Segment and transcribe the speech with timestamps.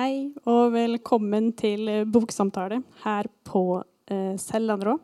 [0.00, 4.94] Hei og velkommen til boksamtale her på eh, Sellandrå.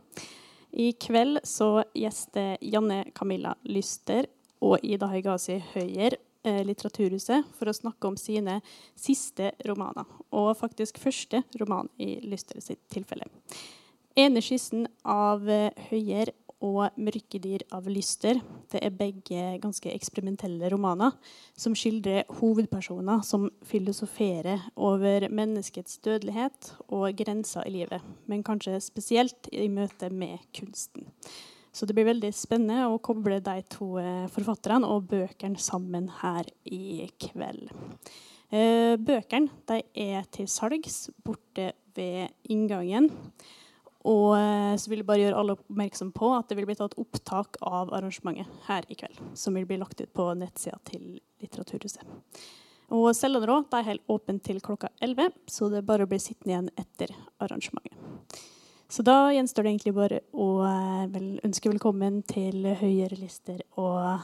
[0.72, 4.24] I kveld så gjester Janne Camilla Lyster
[4.64, 8.62] og Ida Haigasi Høyer eh, Litteraturhuset for å snakke om sine
[8.96, 10.08] siste romaner.
[10.32, 13.28] Og faktisk første roman i Lyster sitt tilfelle.
[14.16, 16.32] Ene skissen av eh, Høyer
[16.66, 18.42] og 'Mørkedyr av lyster'.
[18.72, 21.14] Det er begge ganske eksperimentelle romaner
[21.56, 29.48] som skildrer hovedpersoner som filosoferer over menneskets dødelighet og grenser i livet, men kanskje spesielt
[29.52, 31.06] i møte med kunsten.
[31.76, 36.48] Så det blir veldig spennende å koble de to eh, forfatterne og bøkene sammen her
[36.64, 37.68] i kveld.
[38.48, 43.10] Eh, bøkene er til salgs borte ved inngangen.
[44.06, 46.94] Og eh, så vil jeg bare gjøre alle oppmerksom på at det vil bli tatt
[47.00, 49.18] opptak av arrangementet her i kveld.
[49.34, 52.06] Som vil bli lagt ut på nettsida til Litteraturhuset.
[52.94, 56.52] Og Sellandrå er helt åpent til klokka 11, så det er bare å bli sittende
[56.54, 57.10] igjen etter
[57.42, 57.98] arrangementet.
[58.86, 64.22] Så da gjenstår det egentlig bare å eh, vel, ønske velkommen til høyere lister og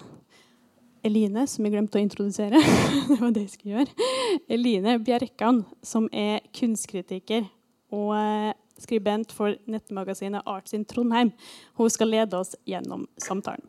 [1.02, 2.60] Eline, som jeg glemte å introdusere.
[3.08, 4.10] det var det jeg skulle gjøre.
[4.46, 7.48] Eline Bjerkan, som er kunstkritiker
[7.92, 11.32] og eh, skribent for nettmagasinet Arts in Trondheim.
[11.78, 13.64] Hun skal lede oss gjennom samtalen.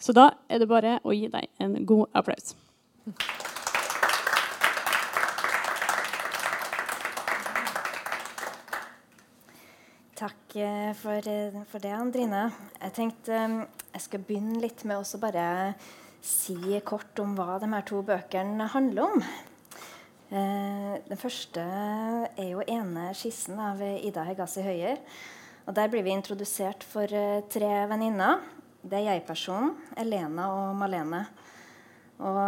[0.00, 2.54] Så da er det bare å gi deg en god applaus.
[10.20, 12.50] Takk eh, for, eh, for, det, Andrine.
[12.76, 13.60] Jeg tenkte eh,
[13.94, 15.44] jeg skal begynne litt med å bare
[16.20, 19.24] si kort om hva de her to bøkene handler om.
[20.30, 21.62] Eh, den første
[22.38, 25.00] er jo ene skissen av Ida Hegassi Høyer.
[25.66, 28.38] Og Der blir vi introdusert for eh, tre venninner.
[28.80, 31.24] Det er jeg-personen, Elena og Malene.
[32.20, 32.38] Og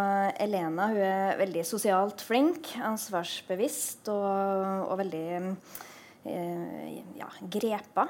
[0.44, 8.06] Elena hun er veldig sosialt flink, ansvarsbevisst og, og veldig eh, ja, grepa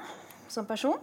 [0.53, 1.01] som person.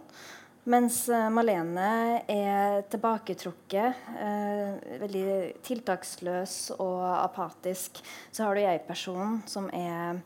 [0.68, 5.30] Mens eh, Malene er tilbaketrukket, eh, veldig
[5.64, 8.02] tiltaksløs og apatisk.
[8.28, 10.20] Så har du jeg-personen, som er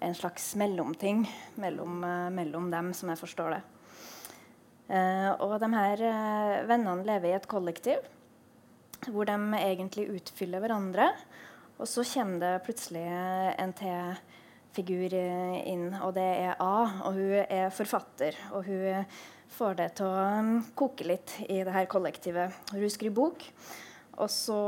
[0.00, 1.26] en slags mellomting
[1.60, 3.60] mellom, eh, mellom, dem, som jeg forstår det.
[4.96, 8.12] Eh, og de her eh, vennene lever i et kollektiv
[9.12, 11.10] hvor de egentlig utfyller hverandre.
[11.76, 13.04] Og så kommer det plutselig
[13.60, 14.16] en til
[14.72, 17.02] figur inn, og det er A.
[17.04, 18.38] Og hun er forfatter.
[18.56, 19.04] og hun
[19.54, 22.54] får det til å um, koke litt i det her kollektivet.
[22.72, 23.46] Hun skriver bok.
[24.16, 24.58] Og så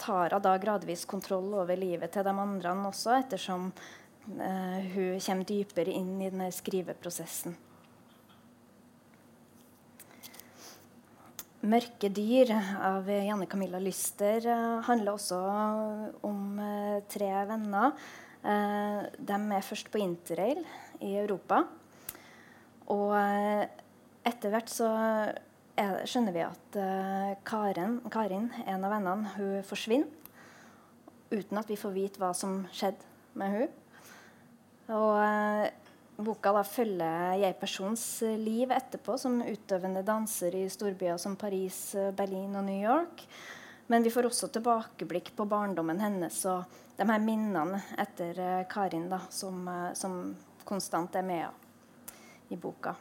[0.00, 5.48] tar hun da gradvis kontroll over livet til de andre også, ettersom eh, hun kommer
[5.48, 7.56] dypere inn i denne skriveprosessen.
[11.58, 15.38] 'Mørke dyr' av Janne Camilla Lyster uh, handler også
[16.22, 17.96] om uh, tre venner.
[18.44, 20.62] Uh, de er først på interrail
[21.02, 21.64] i Europa.
[22.94, 23.10] Og
[24.28, 24.88] etter hvert så
[25.78, 30.14] er, skjønner vi at uh, Karen, Karin, en av vennene, hun forsvinner.
[31.28, 33.04] Uten at vi får vite hva som skjedde
[33.38, 33.76] med hun.
[34.96, 35.68] Og uh,
[36.24, 38.04] boka da følger jeg-persons
[38.40, 43.24] liv etterpå som utøvende danser i storbyer som Paris, Berlin og New York.
[43.88, 49.22] Men vi får også tilbakeblikk på barndommen hennes og de her minnene etter Karin da,
[49.30, 49.62] som,
[49.96, 50.18] som
[50.68, 52.96] konstant er med i boka.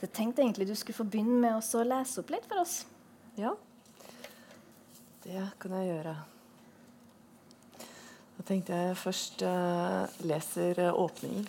[0.00, 2.82] Jeg tenkte egentlig du skulle få begynne med å lese opp litt for oss.
[3.36, 3.52] Ja,
[5.24, 6.14] det kan jeg gjøre.
[8.38, 11.44] Da tenkte jeg først uh, leser uh, åpningen.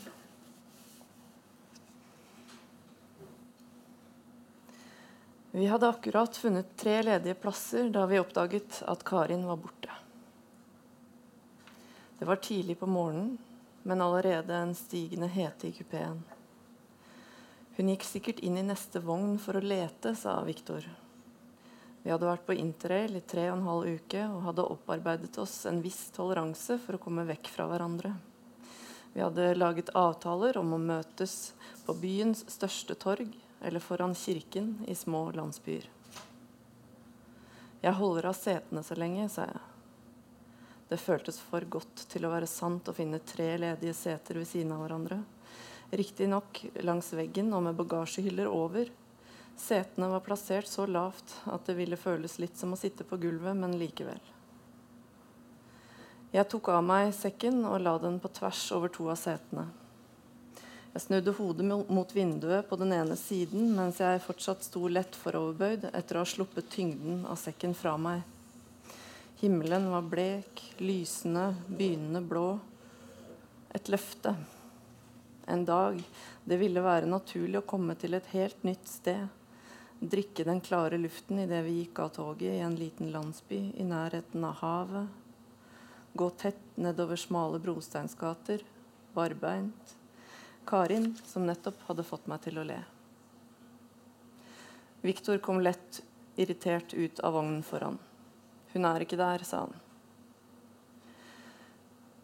[5.51, 9.95] Vi hadde akkurat funnet tre ledige plasser da vi oppdaget at Karin var borte.
[12.19, 13.37] Det var tidlig på morgenen,
[13.83, 16.21] men allerede en stigende hete i kupeen.
[17.77, 20.83] Hun gikk sikkert inn i neste vogn for å lete, sa Viktor.
[22.03, 25.61] Vi hadde vært på interrail i tre og en halv uke og hadde opparbeidet oss
[25.69, 28.15] en viss toleranse for å komme vekk fra hverandre.
[29.13, 31.53] Vi hadde laget avtaler om å møtes
[31.85, 35.85] på byens største torg eller foran kirken i små landsbyer.
[37.81, 39.61] Jeg holder av setene så lenge, sa jeg.
[40.89, 44.73] Det føltes for godt til å være sant å finne tre ledige seter ved siden
[44.75, 45.21] av hverandre.
[45.91, 48.87] Riktignok langs veggen og med bagasjehyller over.
[49.59, 53.57] Setene var plassert så lavt at det ville føles litt som å sitte på gulvet,
[53.59, 54.21] men likevel.
[56.31, 59.65] Jeg tok av meg sekken og la den på tvers over to av setene.
[60.93, 65.89] Jeg snudde hodet mot vinduet på den ene siden mens jeg fortsatt sto lett foroverbøyd
[65.91, 68.23] etter å ha sluppet tyngden av sekken fra meg.
[69.43, 72.47] Himmelen var blek, lysende, begynnende blå.
[73.75, 74.35] Et løfte.
[75.51, 76.03] En dag
[76.47, 79.27] det ville være naturlig å komme til et helt nytt sted.
[79.99, 84.45] Drikke den klare luften idet vi gikk av toget i en liten landsby i nærheten
[84.47, 85.09] av havet.
[86.13, 88.63] Gå tett nedover smale brosteinsgater,
[89.13, 89.95] barbeint.
[90.65, 92.79] Karin, som nettopp hadde fått meg til å le.
[95.03, 95.99] Viktor kom lett
[96.39, 97.99] irritert ut av vognen foran.
[98.71, 99.75] Hun er ikke der, sa han.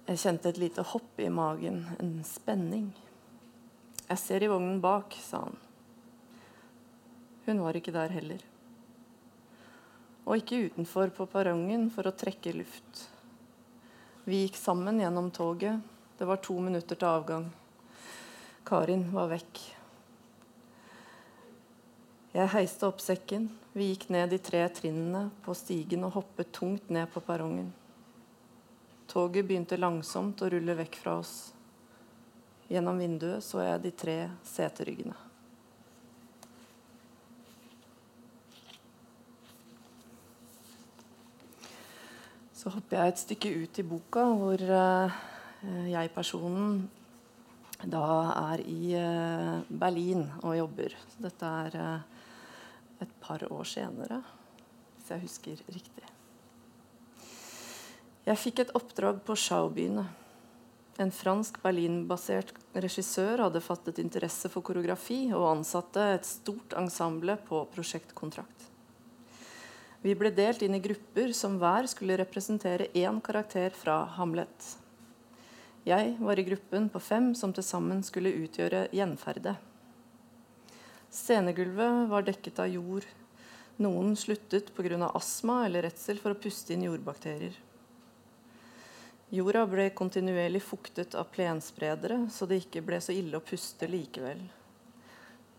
[0.08, 2.94] Jeg kjente et lite hopp i magen, en spenning.
[4.08, 5.58] Jeg ser i vognen bak, sa han.
[7.48, 8.44] Hun var ikke der heller.
[10.28, 13.02] Og ikke utenfor på perrongen for å trekke luft.
[14.28, 15.80] Vi gikk sammen gjennom toget.
[16.20, 17.50] Det var to minutter til avgang.
[18.68, 19.62] Karin var vekk.
[22.36, 23.48] Jeg heiste opp sekken.
[23.76, 27.70] Vi gikk ned de tre trinnene på stigen og hoppet tungt ned på perrongen.
[29.08, 31.36] Toget begynte langsomt å rulle vekk fra oss.
[32.68, 35.16] Gjennom vinduet så jeg de tre seteryggene.
[42.58, 45.18] Så hopper jeg et stykke ut i boka, hvor uh,
[45.88, 46.82] jeg-personen
[47.86, 48.04] da
[48.34, 50.98] er i uh, Berlin og jobber.
[51.14, 52.18] Så dette er uh,
[53.06, 54.20] et par år senere,
[54.98, 56.14] hvis jeg husker riktig.
[58.28, 60.04] Jeg fikk et oppdrag på Schaubyene.
[60.98, 67.60] En fransk Berlin-basert regissør hadde fattet interesse for koreografi og ansatte et stort ensemble på
[67.76, 68.66] prosjektkontrakt.
[70.02, 74.74] Vi ble delt inn i grupper som hver skulle representere én karakter fra Hamlet.
[75.86, 79.54] Jeg var i gruppen på fem som til sammen skulle utgjøre gjenferdet.
[81.14, 83.06] Scenegulvet var dekket av jord.
[83.78, 85.12] Noen sluttet pga.
[85.14, 87.67] astma eller redsel for å puste inn jordbakterier.
[89.30, 94.40] Jorda ble kontinuerlig fuktet av plenspredere, så det ikke ble så ille å puste likevel.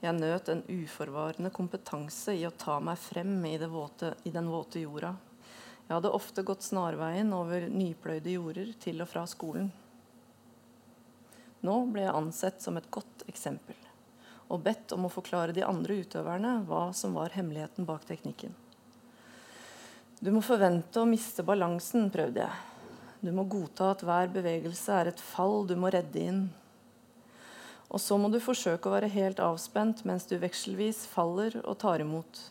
[0.00, 4.80] Jeg nøt en uforvarende kompetanse i å ta meg frem i, våte, i den våte
[4.80, 5.10] jorda.
[5.84, 9.68] Jeg hadde ofte gått snarveien over nypløyde jorder til og fra skolen.
[11.60, 13.76] Nå ble jeg ansett som et godt eksempel
[14.48, 18.54] og bedt om å forklare de andre utøverne hva som var hemmeligheten bak teknikken.
[20.24, 22.77] Du må forvente å miste balansen, prøvde jeg.
[23.20, 26.42] Du må godta at hver bevegelse er et fall du må redde inn.
[27.88, 32.04] Og så må du forsøke å være helt avspent mens du vekselvis faller og tar
[32.04, 32.42] imot.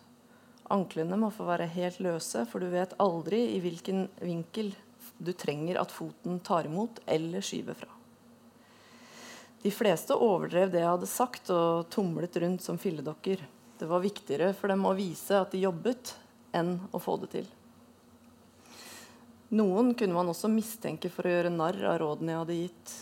[0.74, 4.74] Anklene må få være helt løse, for du vet aldri i hvilken vinkel
[5.18, 7.94] du trenger at foten tar imot eller skyver fra.
[9.64, 13.42] De fleste overdrev det jeg hadde sagt, og tumlet rundt som filledokker.
[13.80, 16.14] Det var viktigere for dem å vise at de jobbet,
[16.56, 17.48] enn å få det til.
[19.50, 22.96] Noen kunne man også mistenke for å gjøre narr av rådene jeg hadde gitt.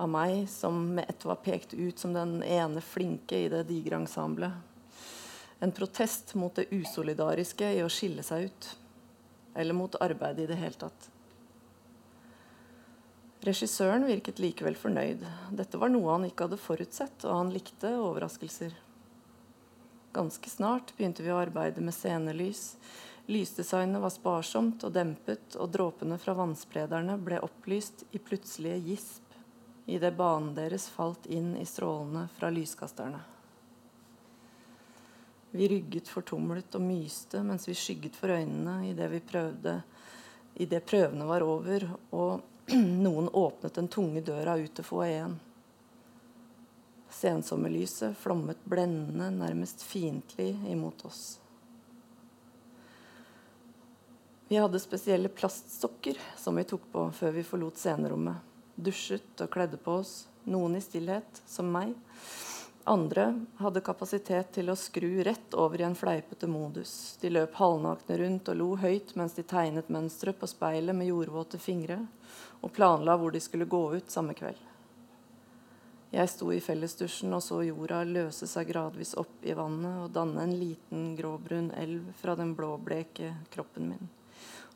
[0.00, 4.00] Av meg som med ett var pekt ut som den ene flinke i det digre
[4.00, 4.52] ensemblet.
[5.60, 8.68] En protest mot det usolidariske i å skille seg ut.
[9.56, 11.08] Eller mot arbeidet i det hele tatt.
[13.44, 15.24] Regissøren virket likevel fornøyd.
[15.56, 18.74] Dette var noe han ikke hadde forutsett, og han likte overraskelser.
[20.12, 22.74] Ganske snart begynte vi å arbeide med scenelys.
[23.30, 29.36] Lysdesignet var sparsomt og dempet, og dråpene fra vannsprederne ble opplyst i plutselige gisp
[29.86, 33.20] idet banen deres falt inn i strålene fra lyskasterne.
[35.50, 39.80] Vi rygget fortumlet og myste mens vi skygget for øynene idet vi prøvde
[40.86, 42.40] prøvene var over, og
[43.04, 45.38] Noen åpnet den tunge døra ut til foajeen.
[47.10, 51.39] Sensommerlyset flommet blendende, nærmest fiendtlig imot oss.
[54.50, 58.40] Vi hadde spesielle plaststokker som vi tok på før vi forlot scenerommet.
[58.74, 61.92] Dusjet og kledde på oss, noen i stillhet, som meg.
[62.90, 63.28] Andre
[63.60, 66.96] hadde kapasitet til å skru rett over i en fleipete modus.
[67.22, 71.62] De løp halvnakne rundt og lo høyt mens de tegnet mønstre på speilet med jordvåte
[71.62, 72.02] fingre
[72.58, 74.68] og planla hvor de skulle gå ut samme kveld.
[76.10, 80.42] Jeg sto i fellesdusjen og så jorda løse seg gradvis opp i vannet og danne
[80.42, 84.16] en liten gråbrun elv fra den blåbleke kroppen min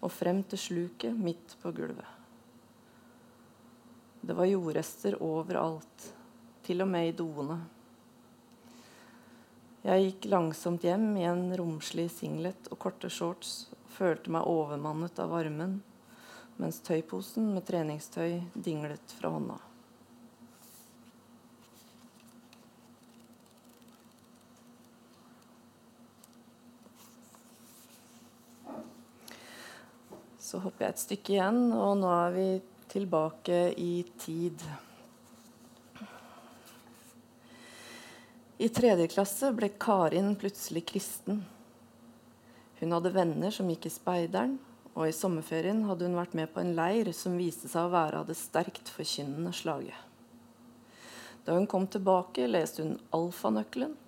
[0.01, 2.11] og frem til sluket midt på gulvet.
[4.25, 6.11] Det var jordrester overalt,
[6.65, 7.59] til og med i doene.
[9.85, 15.21] Jeg gikk langsomt hjem i en romslig singlet og korte shorts og følte meg overmannet
[15.21, 15.83] av varmen
[16.57, 19.59] mens tøyposen med treningstøy dinglet fra hånda.
[30.55, 32.43] Så hopper jeg et stykke igjen, og nå er vi
[32.93, 34.61] tilbake i tid.
[38.63, 41.41] I tredje klasse ble Karin plutselig kristen.
[42.79, 44.55] Hun hadde venner som gikk i speideren,
[44.95, 48.23] og i sommerferien hadde hun vært med på en leir som viste seg å være
[48.23, 49.99] av det sterkt forkynnende slaget.
[51.43, 53.99] Da hun kom tilbake, leste hun Alfanøkkelen,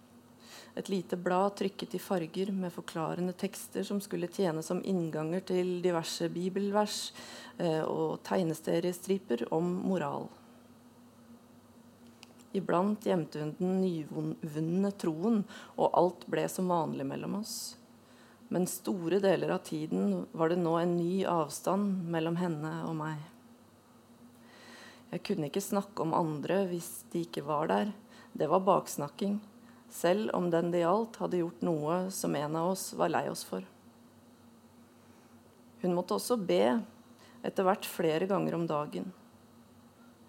[0.76, 5.78] et lite blad trykket i farger med forklarende tekster som skulle tjene som innganger til
[5.84, 6.98] diverse bibelvers
[7.56, 10.28] eh, og tegnesteriestriper om moral.
[12.56, 15.42] Iblant gjemte hun den nyvunne troen,
[15.80, 17.56] og alt ble som vanlig mellom oss.
[18.52, 23.24] Men store deler av tiden var det nå en ny avstand mellom henne og meg.
[25.10, 27.92] Jeg kunne ikke snakke om andre hvis de ikke var der.
[28.36, 29.38] Det var baksnakking,
[29.96, 33.44] selv om den det gjaldt, hadde gjort noe som en av oss var lei oss
[33.48, 33.64] for.
[35.80, 36.80] Hun måtte også be,
[37.46, 39.12] etter hvert flere ganger om dagen.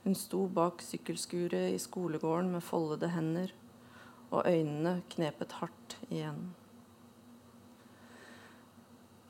[0.05, 3.51] Hun sto bak sykkelskuret i skolegården med foldede hender,
[4.29, 6.45] og øynene knepet hardt igjen.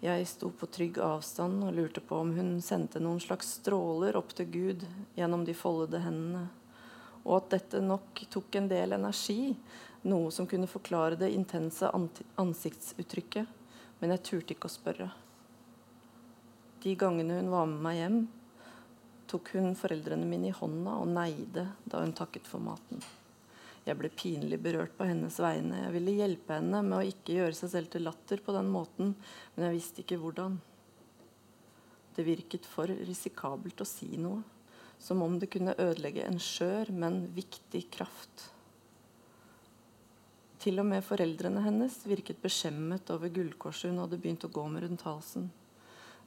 [0.04, 4.36] Jeg sto på trygg avstand og lurte på om hun sendte noen slags stråler opp
[4.38, 4.86] til Gud
[5.18, 6.44] gjennom de foldede hendene,
[7.26, 9.56] og at dette nok tok en del energi,
[10.08, 13.48] noe som kunne forklare det intense ansiktsuttrykket,
[14.00, 15.12] men jeg turte ikke å spørre.
[16.84, 18.20] De gangene hun var med meg hjem,
[19.28, 23.02] tok hun foreldrene mine i hånda og neide da hun takket for maten.
[23.88, 25.80] Jeg ble pinlig berørt på hennes vegne.
[25.86, 29.14] Jeg ville hjelpe henne med å ikke gjøre seg selv til latter på den måten,
[29.56, 30.58] men jeg visste ikke hvordan.
[32.18, 34.42] Det virket for risikabelt å si noe,
[35.00, 38.50] som om det kunne ødelegge en skjør, men viktig kraft.
[40.58, 44.88] Til og med foreldrene hennes virket beskjemmet over gullkorset hun hadde begynt å gå med
[44.88, 45.52] rundt halsen.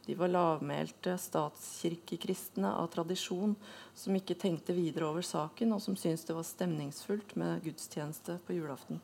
[0.07, 3.53] De var lavmælte statskirkekristne av tradisjon
[3.95, 8.57] som ikke tenkte videre over saken, og som syntes det var stemningsfullt med gudstjeneste på
[8.57, 9.03] julaften.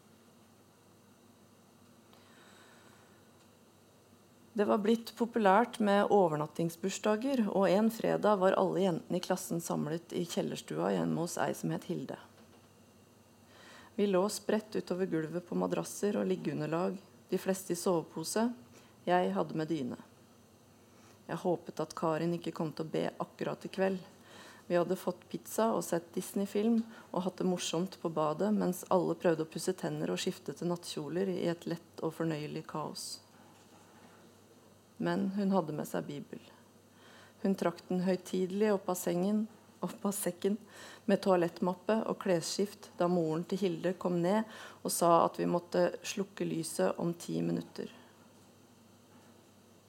[4.57, 10.15] Det var blitt populært med overnattingsbursdager, og en fredag var alle jentene i klassen samlet
[10.17, 12.17] i kjellerstua hjemme hos ei som het Hilde.
[13.97, 16.99] Vi lå spredt utover gulvet på madrasser og liggeunderlag,
[17.31, 18.43] de fleste i sovepose.
[19.09, 19.97] Jeg hadde med dyne.
[21.25, 24.03] Jeg håpet at Karin ikke kom til å be akkurat i kveld.
[24.67, 29.17] Vi hadde fått pizza og sett Disney-film og hatt det morsomt på badet mens alle
[29.17, 33.07] prøvde å pusse tenner og skifte til nattkjoler i et lett og fornøyelig kaos.
[35.01, 36.43] Men hun hadde med seg Bibel.
[37.41, 39.47] Hun trakk den høytidelig opp av sengen,
[39.81, 40.61] opp av sekken
[41.07, 44.43] med toalettmappe og klesskift da moren til Hilde kom ned
[44.83, 47.93] og sa at vi måtte slukke lyset om ti minutter.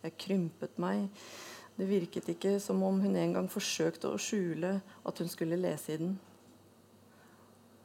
[0.05, 1.07] Jeg krympet meg.
[1.77, 6.01] Det virket ikke som om hun engang forsøkte å skjule at hun skulle lese i
[6.01, 6.15] den.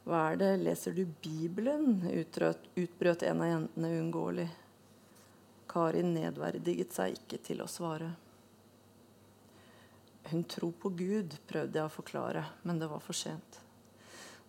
[0.03, 2.01] Hva er det, leser du Bibelen?
[2.11, 4.49] Utrøt, utbrøt en av jentene uunngåelig.
[5.73, 8.11] Karin nedverdiget seg ikke til å svare.
[10.29, 13.59] Hun tror på Gud, prøvde jeg å forklare, men det var for sent.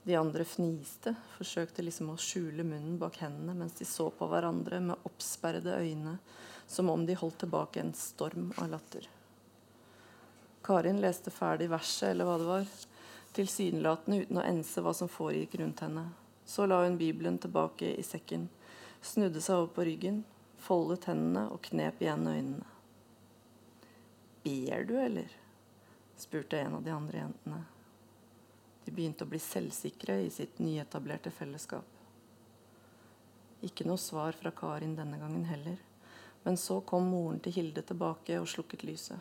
[0.05, 4.83] De andre fniste, forsøkte liksom å skjule munnen bak hendene mens de så på hverandre
[4.85, 6.19] med oppsperrede øyne
[6.67, 9.09] som om de holdt tilbake en storm av latter.
[10.65, 12.69] Karin leste ferdig verset, eller hva det var,
[13.37, 16.07] tilsynelatende uten å ense hva som foregikk rundt henne.
[16.45, 18.49] Så la hun Bibelen tilbake i sekken,
[19.03, 20.23] snudde seg over på ryggen,
[20.61, 22.69] foldet hendene og knep igjen øynene.
[24.45, 25.33] Ber du, eller?
[26.21, 27.65] Spurte en av de andre jentene.
[28.85, 31.87] De begynte å bli selvsikre i sitt nyetablerte fellesskap.
[33.65, 35.79] Ikke noe svar fra Karin denne gangen heller.
[36.45, 39.17] Men så kom moren til Hilde tilbake og slukket lyset.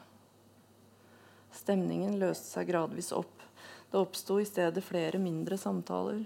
[1.53, 3.43] Stemningen løste seg gradvis opp.
[3.91, 6.25] Det oppsto i stedet flere mindre samtaler.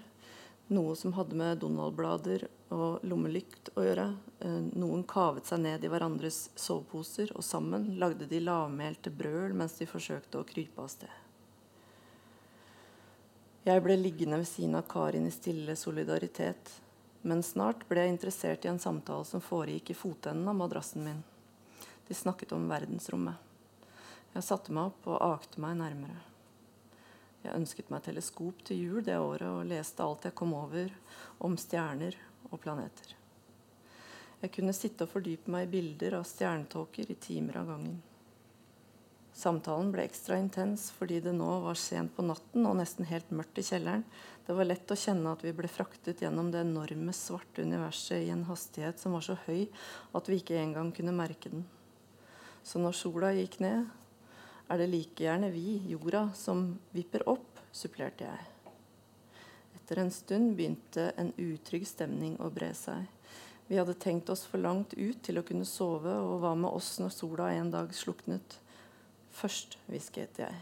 [0.68, 2.44] Noe som hadde med Donald-blader
[2.76, 4.08] og lommelykt å gjøre.
[4.44, 9.78] Eh, noen kavet seg ned i hverandres soveposer, og sammen lagde de lavmælte brøl mens
[9.80, 11.16] de forsøkte å krype av sted.
[13.68, 16.76] Jeg ble liggende ved siden av Karin i stille solidaritet.
[17.28, 21.24] Men snart ble jeg interessert i en samtale som foregikk i fotenden av madrassen min.
[22.08, 23.40] De snakket om verdensrommet.
[24.36, 26.27] Jeg satte meg opp og akte meg nærmere.
[27.48, 30.92] Jeg ønsket meg teleskop til jul det året og leste alt jeg kom over
[31.48, 32.18] om stjerner
[32.50, 33.13] og planeter.
[34.42, 38.01] Jeg kunne sitte og fordype meg i bilder av stjernetåker i timer av gangen.
[39.38, 43.62] Samtalen ble ekstra intens fordi det nå var sent på natten og nesten helt mørkt
[43.62, 44.04] i kjelleren.
[44.44, 48.34] Det var lett å kjenne at vi ble fraktet gjennom det enorme, svarte universet i
[48.34, 49.70] en hastighet som var så høy
[50.18, 51.63] at vi ikke engang kunne merke den.
[52.66, 53.88] Så når sola gikk ned,
[54.68, 58.74] er det like gjerne vi, jorda, som vipper opp, supplerte jeg.
[59.78, 63.06] Etter en stund begynte en utrygg stemning å bre seg.
[63.68, 66.98] Vi hadde tenkt oss for langt ut til å kunne sove, og hva med oss
[67.00, 68.58] når sola en dag sluknet?
[69.38, 70.62] Først, hvisket jeg.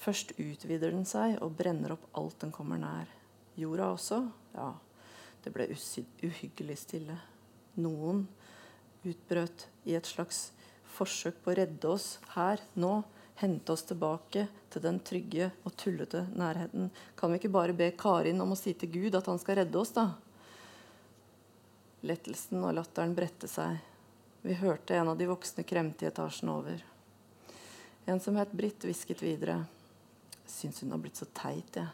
[0.00, 3.08] Først utvider den seg og brenner opp alt den kommer nær.
[3.56, 4.20] Jorda også?
[4.56, 4.72] Ja,
[5.44, 7.16] det ble uhyggelig stille.
[7.80, 8.26] Noen
[9.04, 10.50] utbrøt i et slags
[10.94, 13.02] forsøk på å redde oss her, nå,
[13.34, 16.90] hente oss tilbake til den trygge og tullete nærheten.
[17.16, 19.80] Kan vi ikke bare be Karin om å si til Gud at han skal redde
[19.80, 20.10] oss, da?
[22.04, 23.80] Lettelsen og latteren bredte seg.
[24.44, 26.82] Vi hørte en av de voksne kremte i etasjen over.
[28.04, 29.62] En som het Britt, hvisket videre.
[30.46, 31.88] Syns hun har blitt så teit, jeg.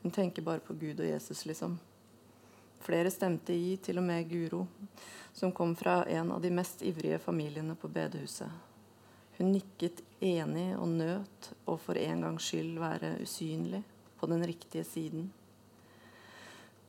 [0.00, 1.76] Hun tenker bare på Gud og Jesus, liksom.
[2.80, 4.62] Flere stemte i, til og med Guro,
[5.36, 8.69] som kom fra en av de mest ivrige familiene på bedehuset.
[9.40, 13.80] Hun nikket enig og nøt å for en gangs skyld være usynlig
[14.20, 15.30] på den riktige siden.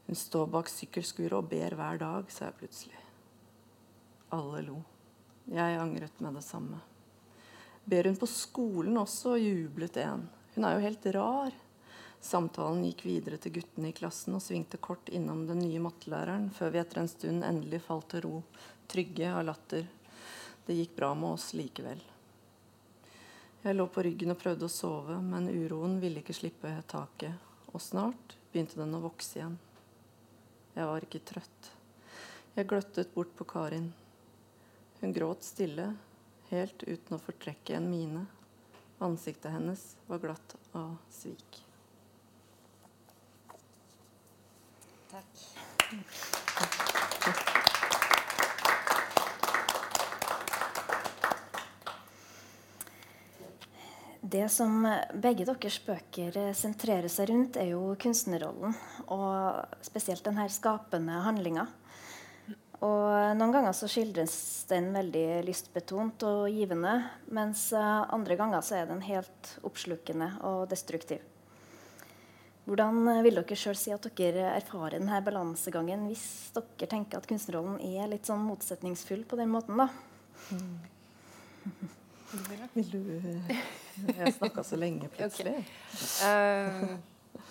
[0.10, 3.00] Hun står bak sykkelskuret og ber hver dag, sa jeg plutselig.
[4.36, 4.82] Alle lo.
[5.48, 6.82] Jeg angret med det samme.
[7.88, 10.28] Ber hun på skolen også, jublet en.
[10.52, 11.56] Hun er jo helt rar.
[12.20, 16.76] Samtalen gikk videre til guttene i klassen og svingte kort innom den nye mattelæreren, før
[16.76, 18.40] vi etter en stund endelig falt til ro,
[18.92, 19.88] trygge av latter.
[20.68, 22.11] Det gikk bra med oss likevel.
[23.62, 27.38] Jeg lå på ryggen og prøvde å sove, men uroen ville ikke slippe taket.
[27.70, 29.60] Og snart begynte den å vokse igjen.
[30.74, 31.70] Jeg var ikke trøtt.
[32.56, 33.92] Jeg gløttet bort på Karin.
[35.04, 35.92] Hun gråt stille,
[36.50, 38.26] helt uten å fortrekke en mine.
[39.02, 41.62] Ansiktet hennes var glatt av svik.
[45.14, 46.41] Takk.
[54.32, 54.86] Det som
[55.20, 58.76] begge deres bøker sentrerer seg rundt, er jo kunstnerrollen.
[59.12, 61.66] Og spesielt denne skapende handlinga.
[62.82, 64.36] Og noen ganger så skildres
[64.72, 66.96] den veldig lystbetont og givende,
[67.30, 71.22] mens andre ganger så er den helt oppslukende og destruktiv.
[72.66, 77.82] Hvordan vil dere sjøl si at dere erfarer denne balansegangen hvis dere tenker at kunstnerrollen
[77.84, 79.82] er litt sånn motsetningsfull på den måten?
[79.82, 79.90] da?
[80.56, 81.90] Mm.
[82.74, 83.00] Vil du
[84.18, 85.56] Jeg snakka så lenge plutselig.
[85.92, 86.94] Okay.
[86.94, 87.42] Uh,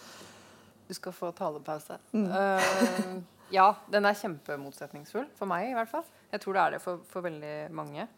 [0.88, 1.98] du skal få talepause.
[2.14, 3.20] Uh,
[3.52, 5.28] ja, den er kjempemotsetningsfull.
[5.36, 6.06] For meg, i hvert fall.
[6.32, 8.08] Jeg tror det er det for, for veldig mange.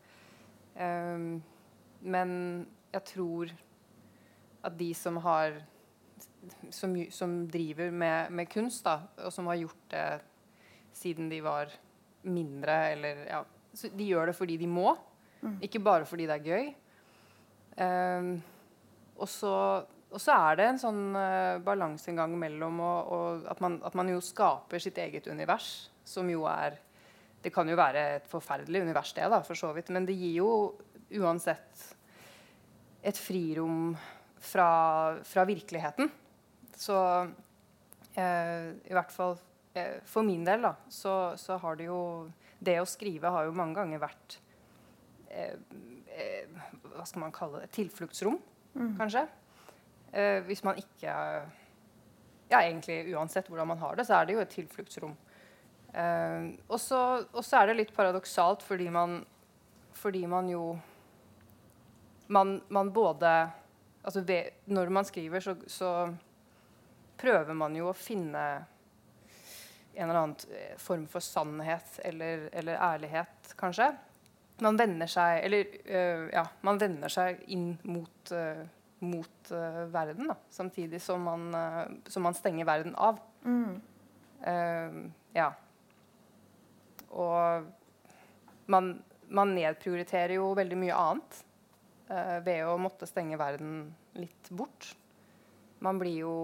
[0.77, 1.43] Uh,
[2.01, 2.33] men
[2.93, 3.53] jeg tror
[4.63, 5.63] at de som har
[6.71, 10.21] Som, som driver med, med, kunst, da, og som har gjort det
[10.93, 11.71] siden de var
[12.23, 13.43] mindre, eller ja,
[13.99, 14.97] De gjør det fordi de må.
[15.43, 15.59] Mm.
[15.67, 16.71] Ikke bare fordi det er gøy.
[17.73, 18.37] Um,
[19.17, 19.53] og, så,
[20.11, 23.79] og, så, er det en sånn uh, balanse en gang mellom og, og at, man,
[23.81, 26.77] at, man, jo skaper sitt eget univers, som jo er
[27.43, 30.37] Det kan jo være et forferdelig univers, det, da, for så vidt, men det gir
[30.45, 30.51] jo
[31.19, 31.89] uansett
[33.03, 33.97] et frirom
[34.39, 36.07] fra, fra virkeligheten.
[36.79, 42.31] Så uh, i hvert fall uh, for min del, da, så, så har det jo
[42.63, 44.52] Det å skrive har jo mange ganger vært Eh, eh,
[46.93, 48.39] hva skal man kalle det tilfluktsrom,
[48.75, 48.95] mm.
[49.01, 49.27] kanskje.
[50.13, 51.13] Eh, hvis man ikke
[52.53, 55.15] Ja, egentlig uansett hvordan man har det, så er det jo et tilfluktsrom.
[56.69, 59.25] og så er det litt paradoksalt fordi man,
[59.93, 60.79] fordi man jo
[62.29, 63.51] man, man både
[64.05, 66.15] altså ved, Når man skriver, så, så,
[67.17, 68.65] prøver man jo å finne
[69.95, 73.93] en eller annen form for sannhet eller, eller ærlighet, kanskje
[74.61, 78.63] man vender seg Eller uh, ja, man vender seg inn mot, uh,
[79.05, 81.49] mot uh, verden, da, samtidig som man,
[82.07, 83.19] som man, stenger verden av.
[83.43, 83.81] Mm.
[85.35, 85.49] ja.
[87.11, 87.67] Og
[88.71, 88.93] man,
[89.29, 91.41] man, nedprioriterer jo veldig mye annet
[92.47, 93.87] ved å måtte stenge verden
[94.19, 94.93] litt bort.
[95.83, 96.37] Man blir jo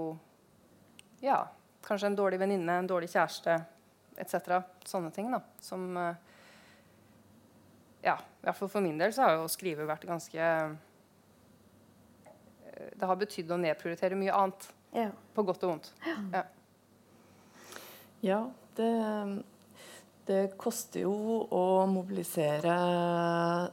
[1.23, 1.42] ja,
[1.87, 3.59] kanskje en dårlig venninne, en dårlig kjæreste
[4.18, 4.62] etc.
[4.87, 5.90] Sånne ting da, som
[8.02, 10.70] ja, i hvert fall for min del så har jo å skrive vært ganske eh,
[12.94, 14.68] Det har betydd å nedprioritere mye annet.
[14.94, 15.11] Ja.
[15.34, 15.92] På godt og vondt.
[16.32, 16.44] Ja,
[18.24, 18.38] ja
[18.78, 18.92] det,
[20.30, 22.76] det, koster jo å mobilisere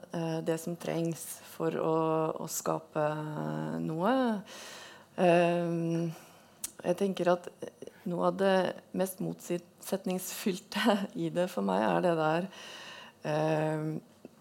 [0.09, 1.95] eh, det som trengs for å,
[2.41, 3.05] å skape
[3.85, 4.15] noe.
[5.15, 5.71] Eh,
[6.85, 7.47] jeg tenker at
[8.09, 8.57] noe av det
[8.97, 12.49] mest motsetningsfylte i det for meg, er det der
[13.25, 13.87] eh,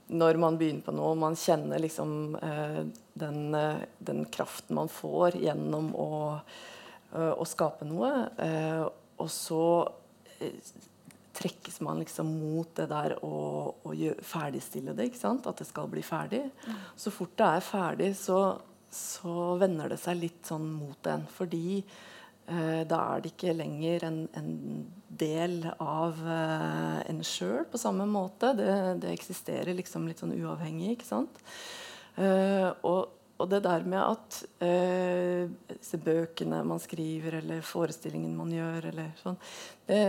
[0.07, 2.81] når man begynner på noe, man kjenner liksom eh,
[3.17, 6.11] den, eh, den, kraften man får gjennom å,
[7.15, 8.11] eh, å skape noe.
[8.37, 8.85] Eh,
[9.23, 9.65] og så
[11.35, 13.35] trekkes man liksom mot det der å,
[13.73, 15.09] å ferdigstille det.
[15.09, 15.49] ikke sant?
[15.51, 16.45] At det skal bli ferdig.
[16.67, 16.81] Mm.
[17.01, 18.41] Så fort det er ferdig, så,
[18.93, 21.25] så vender det seg litt sånn mot en.
[21.39, 21.81] Fordi
[22.45, 24.51] da er det ikke lenger en, en
[25.19, 28.53] del av eh, en sjøl på samme måte.
[28.59, 28.71] Det,
[29.03, 30.95] det, eksisterer liksom litt sånn uavhengig.
[30.97, 31.43] ikke sant?
[32.17, 38.53] Eh, og, og, det der med at eh, disse bøkene man skriver, eller forestillingen man
[38.55, 39.39] gjør, eller sånn
[39.89, 40.03] det,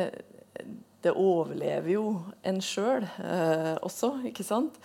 [1.05, 2.07] det overlever jo
[2.47, 4.79] en sjøl eh, også, ikke sant?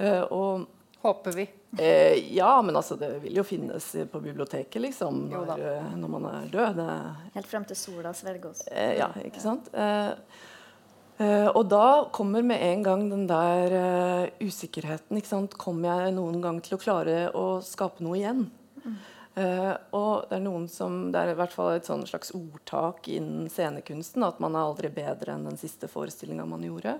[0.00, 0.68] Eh, og
[1.04, 1.46] Håper vi.
[1.78, 6.28] Eh, ja, men altså, det vil jo finnes på biblioteket, liksom, når, eh, når man
[6.30, 6.76] er død.
[6.80, 6.90] Det,
[7.34, 8.62] Helt frem til sola svelger oss.
[8.70, 9.68] Eh, ja, ikke sant?
[9.74, 15.16] Eh, og da kommer med en gang den der usikkerheten.
[15.16, 15.54] ikke sant?
[15.56, 18.48] Kommer jeg noen gang til å klare å skape noe igjen?
[18.84, 18.98] Mm.
[19.36, 23.50] Uh, og det er noen som, det er i hvert fall et slags ordtak innen
[23.52, 26.94] scenekunsten at man er aldri bedre enn den siste forestillinga man gjorde.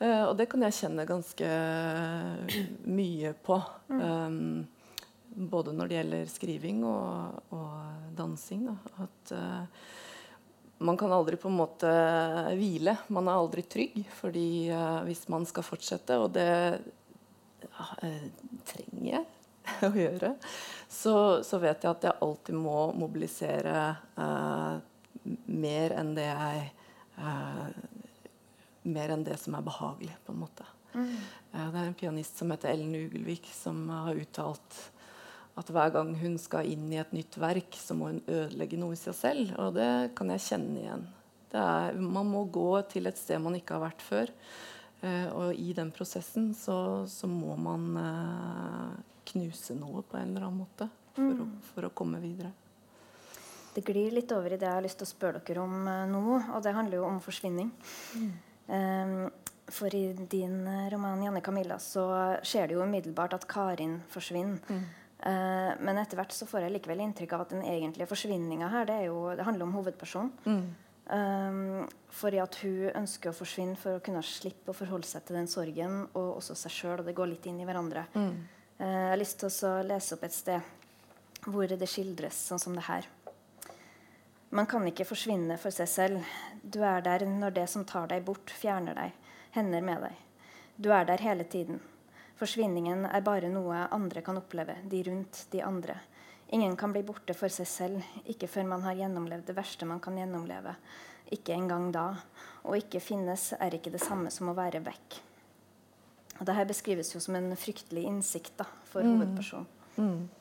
[0.00, 1.48] Uh, og det kan jeg kjenne ganske
[2.88, 3.58] mye på.
[3.92, 4.66] Um,
[5.30, 8.70] både når det gjelder skriving og, og dansing.
[8.70, 9.04] Da.
[9.06, 9.82] At uh,
[10.88, 11.90] man kan aldri på en måte
[12.56, 12.96] hvile.
[13.12, 14.00] Man er aldri trygg.
[14.16, 14.72] fordi
[15.04, 16.48] hvis man skal fortsette, og det
[18.64, 19.24] trenger jeg
[19.88, 20.34] å gjøre,
[20.88, 21.14] så,
[21.46, 23.76] så, vet jeg at jeg alltid må mobilisere
[24.18, 24.76] eh,
[25.52, 26.64] mer enn det jeg
[27.20, 27.66] eh,
[28.88, 30.66] Mer enn det som er behagelig, på en måte.
[30.94, 31.10] Mm.
[31.52, 34.80] Eh, det er en pianist som heter Ellen Ugelvik, som har uttalt
[35.60, 38.96] at hver gang hun skal inn i et nytt verk, så må hun ødelegge noe
[38.96, 39.54] i seg selv.
[39.60, 41.06] Og det kan jeg kjenne igjen.
[41.50, 44.32] Er, man må gå til et sted man ikke har vært før.
[45.00, 48.90] Uh, og i den prosessen så, så må man uh,
[49.30, 51.40] knuse noe på en eller annen måte for, mm.
[51.40, 52.52] å, for, å, komme videre.
[53.72, 56.22] Det glir litt over i det jeg har lyst til å spørre dere om nå,
[56.52, 57.70] og det handler jo om forsvinning.
[58.18, 58.30] Mm.
[58.70, 59.30] Um,
[59.70, 62.04] for i din roman 'Janne Camilla' så
[62.42, 64.58] skjer det jo umiddelbart at Karin forsvinner.
[64.68, 64.84] Mm.
[65.20, 68.86] Uh, men etter hvert så får jeg likevel inntrykk av at den egentlige forsvinninga her,
[68.88, 70.32] det, jo, det, handler om hovedpersonen.
[70.46, 70.62] Mm.
[71.10, 75.40] Um, fordi at hun ønsker å forsvinne for å kunne slippe å forholde seg til
[75.40, 76.98] den sorgen og også seg sjøl.
[77.02, 78.06] Og det går litt inn i hverandre.
[78.14, 78.34] Mm.
[78.80, 80.76] Uh, jeg har lyst til å lese opp et sted
[81.48, 83.06] hvor det skildres sånn som det her.
[84.50, 86.32] Man kan ikke forsvinne for seg selv.
[86.62, 89.14] Du er der når det som tar deg bort, fjerner deg,
[89.54, 90.16] hender med deg.
[90.74, 91.78] Du er der hele tiden.
[92.40, 95.94] Forsvinningen er bare noe andre kan oppleve, de rundt, de andre.
[96.50, 100.00] Ingen kan bli borte for seg selv, ikke før man har gjennomlevd det verste man
[100.02, 100.74] kan gjennomleve.
[101.30, 102.08] Ikke engang da.
[102.66, 105.20] Å ikke finnes er ikke det samme som å være vekk.
[106.40, 109.12] Og Dette beskrives jo som en fryktelig innsikt da, for mm.
[109.12, 109.70] hovedpersonen.
[110.00, 110.39] Mm.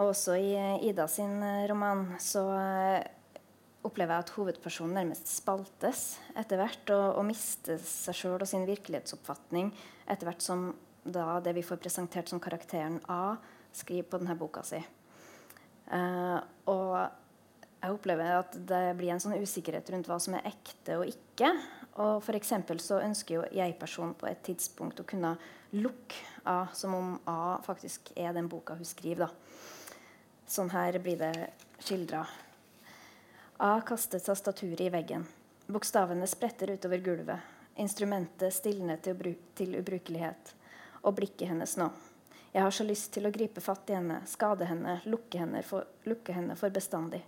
[0.00, 0.52] Og også i
[0.88, 3.02] Ida sin eh, roman så eh,
[3.84, 6.04] opplever jeg at hovedpersonen nærmest spaltes
[6.40, 9.68] etter hvert, og, og mister seg sjøl og sin virkelighetsoppfatning
[10.08, 10.70] etter hvert som
[11.04, 13.36] da det vi får presentert som karakteren A,
[13.72, 14.80] skriver på denne boka si.
[15.90, 16.36] Uh,
[16.68, 16.96] og
[17.80, 21.54] jeg opplever at det blir en sånn usikkerhet rundt hva som er ekte og ikke.
[22.04, 22.52] Og f.eks.
[22.84, 25.32] så ønsker jo jeg-personen på et tidspunkt å kunne
[25.72, 29.30] lukke A som om A faktisk er den boka hun skriver.
[29.30, 29.78] da.
[30.50, 31.34] Sånn her blir det
[31.78, 32.24] skildra.
[33.62, 35.22] A kastet tastaturet i veggen.
[35.70, 37.38] Bokstavene spretter utover gulvet.
[37.78, 40.50] Instrumentet stilner til, til ubrukelighet.
[41.06, 41.86] Og blikket hennes nå.
[42.50, 45.86] Jeg har så lyst til å gripe fatt i henne, skade henne, lukke henne for,
[46.10, 47.20] lukke henne for bestandig.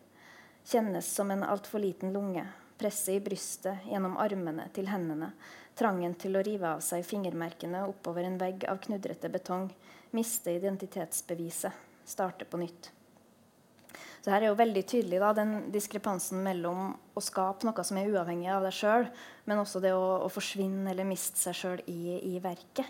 [0.67, 2.43] Kjennes som en altfor liten lunge.
[2.81, 5.31] Presset i brystet, gjennom armene til hendene.
[5.79, 9.71] Trangen til å rive av seg fingermerkene oppover en vegg av knudrete betong.
[10.11, 11.87] Miste identitetsbeviset.
[12.03, 12.91] Starte på nytt.
[14.23, 18.11] Så her er jo veldig tydelig da, den diskrepansen mellom å skape noe som er
[18.13, 19.09] uavhengig av deg sjøl,
[19.51, 22.87] men også det å, å, forsvinne eller miste seg sjøl i, i, verket.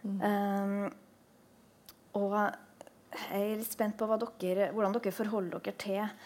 [0.00, 0.16] Mm.
[0.24, 0.86] Um,
[2.16, 6.16] og jeg er litt spent på dere, hvordan dere forholder dere til,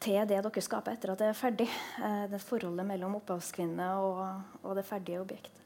[0.00, 1.68] til, det dere skaper etter at det er ferdig.
[2.00, 4.24] Uh, det forholdet mellom opphavskvinne og,
[4.62, 5.64] og, det ferdige objektet.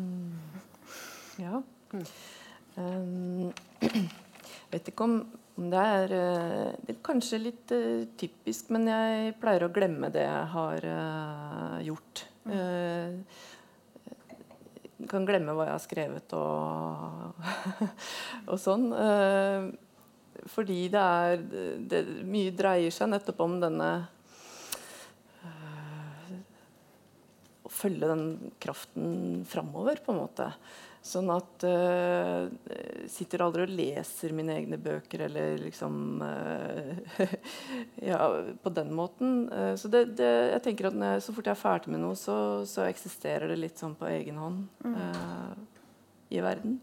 [0.00, 0.60] Mm.
[1.44, 1.60] Ja.
[2.80, 3.52] Um,
[4.72, 5.20] vet ikke om
[5.54, 10.24] det, er, eh, det er kanskje litt uh, typisk, men jeg pleier å glemme det
[10.26, 12.28] jeg har uh, gjort.
[12.28, 13.20] Jeg Uh,
[15.10, 17.40] kan glemme hva jeg har skrevet og,
[18.50, 18.88] og sånn.
[18.94, 19.68] Eh,
[20.50, 21.44] fordi det er
[21.88, 23.90] det, Mye dreier seg nettopp om denne
[25.40, 26.32] eh,
[27.64, 28.26] Å følge den
[28.62, 30.50] kraften framover, på en måte.
[31.04, 32.46] Sånn at uh,
[33.12, 37.18] sitter aldri og leser mine egne bøker eller liksom uh,
[38.10, 38.24] Ja,
[38.64, 39.34] på den måten.
[39.52, 42.16] Uh, så det, det, jeg tenker at jeg, så fort jeg er ferdig med noe,
[42.16, 45.52] så, så eksisterer det litt sånn på egen hånd uh,
[46.32, 46.80] i verden.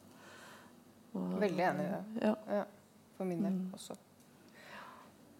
[1.17, 2.05] Og, Veldig enig i det.
[2.29, 2.37] Ja.
[2.61, 2.63] ja.
[3.17, 3.67] For min del mm.
[3.81, 3.97] også.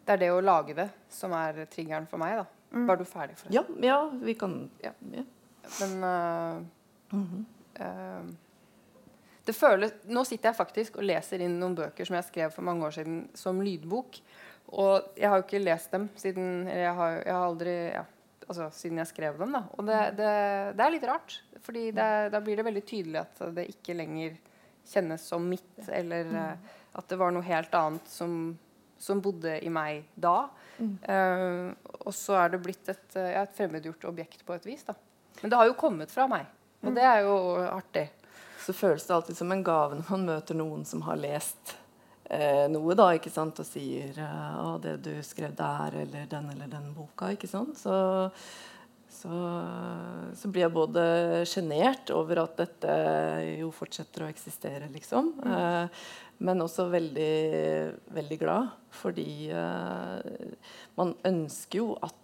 [0.02, 2.42] Det er det å lage det som er triggeren for meg.
[2.42, 2.50] da.
[2.74, 2.90] Mm.
[2.90, 3.38] Var du ferdig?
[3.38, 4.98] for Ja, ja, vi kan ja.
[5.14, 5.30] ja.
[5.78, 7.44] Men mm -hmm.
[9.46, 12.66] Det føles, nå sitter jeg faktisk og leser inn noen bøker som jeg skrev for
[12.66, 14.20] mange år siden som lydbok.
[14.78, 18.04] Og jeg har jo ikke lest dem siden jeg har, jeg har aldri, ja,
[18.46, 19.58] altså, siden jeg skrev dem.
[19.58, 19.64] Da.
[19.78, 20.36] Og det, det,
[20.78, 21.42] det er litt rart.
[21.62, 24.38] fordi da blir det veldig tydelig at det ikke lenger
[24.88, 28.56] kjennes som mitt, eller uh, at det var noe helt annet som,
[28.98, 30.50] som bodde i meg da.
[30.78, 30.96] Mm.
[31.06, 34.86] Uh, og så er det blitt et, uh, et fremmedgjort objekt på et vis.
[34.88, 34.98] Da.
[35.42, 36.50] Men det har jo kommet fra meg,
[36.82, 37.38] og det er jo
[37.70, 38.08] artig
[38.66, 41.76] så føles det alltid som en gave når man møter noen som har lest
[42.32, 46.52] eh, noe, da, ikke sant, og sier eh, 'Å, det du skrev der', eller 'den
[46.54, 47.34] eller den boka'.
[47.36, 47.78] ikke sant?
[47.78, 47.94] Så,
[49.10, 49.44] så,
[50.36, 51.06] så blir jeg både
[51.50, 52.98] sjenert over at dette
[53.60, 55.34] jo fortsetter å eksistere, liksom.
[55.42, 55.56] Mm.
[55.58, 56.04] Eh,
[56.42, 57.34] men også veldig,
[58.16, 60.56] veldig glad, fordi eh,
[60.98, 62.18] man ønsker jo at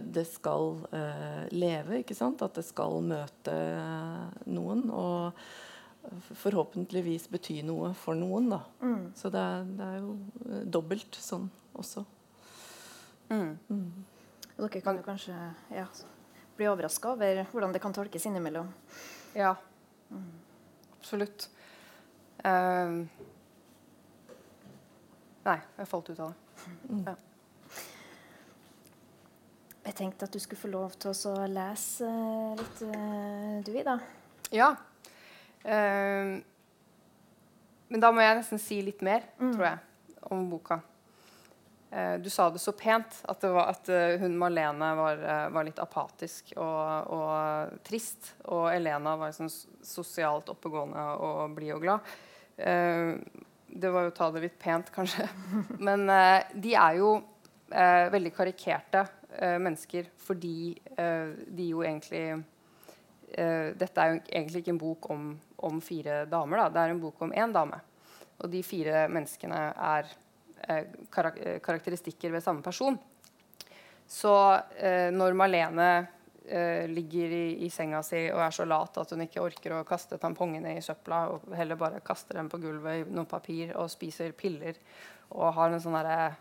[0.00, 2.42] det skal eh, leve, ikke sant?
[2.44, 3.54] At det skal møte
[4.48, 4.86] noen.
[4.90, 5.44] Og
[6.34, 8.50] forhåpentligvis bety noe for noen.
[8.52, 8.60] Da.
[8.82, 9.04] Mm.
[9.16, 12.04] Så det er, det er, jo eh, dobbelt sånn også.
[13.32, 13.54] Mm.
[13.68, 14.04] Mm.
[14.54, 15.34] Dere kan jo kanskje
[15.74, 15.86] ja,
[16.58, 18.70] bli overraska over hvordan det kan tolkes innimellom.
[19.34, 19.54] Ja,
[20.10, 20.32] mm.
[21.00, 21.48] absolutt.
[22.44, 23.06] Uh,
[25.46, 26.66] nei, jeg falt ut av det.
[26.90, 27.06] Mm.
[27.08, 27.16] Ja.
[29.84, 32.08] Jeg tenkte at du skulle få lov til å lese
[32.56, 33.98] litt, uh, du, Ida.
[34.54, 34.70] Ja.
[35.64, 36.40] Uh,
[37.92, 39.52] men da må jeg nesten si litt mer, mm.
[39.52, 39.82] tror jeg,
[40.32, 40.80] om boka.
[41.94, 45.42] Uh, du sa det så pent, at, det var, at uh, hun Marlene var, eh,
[45.54, 48.32] var, litt apatisk og, og, trist.
[48.50, 52.14] Og Elena var sånn sosialt oppegående og blid og glad.
[52.56, 55.28] det var jo å ta det litt pent, kanskje.
[55.86, 56.06] Men
[56.54, 57.14] de er jo
[57.68, 59.02] veldig karikerte
[59.40, 62.42] mennesker fordi de jo egentlig
[63.34, 65.24] Dette er jo egentlig ikke en bok om
[65.64, 66.56] om fire damer.
[66.56, 66.68] Da.
[66.68, 67.80] Det er en bok om én dame.
[68.42, 70.10] Og de fire menneskene er
[70.68, 72.98] eh, karak karakteristikker ved samme person.
[74.06, 74.34] Så
[74.76, 75.88] eh, når Malene
[76.44, 79.84] eh, ligger i, i, senga si og er så lat at hun ikke orker å
[79.88, 83.92] kaste tampongene i søpla, og heller bare kaster dem på gulvet i noe papir og
[83.92, 84.76] spiser piller
[85.30, 86.34] og har en sånn derre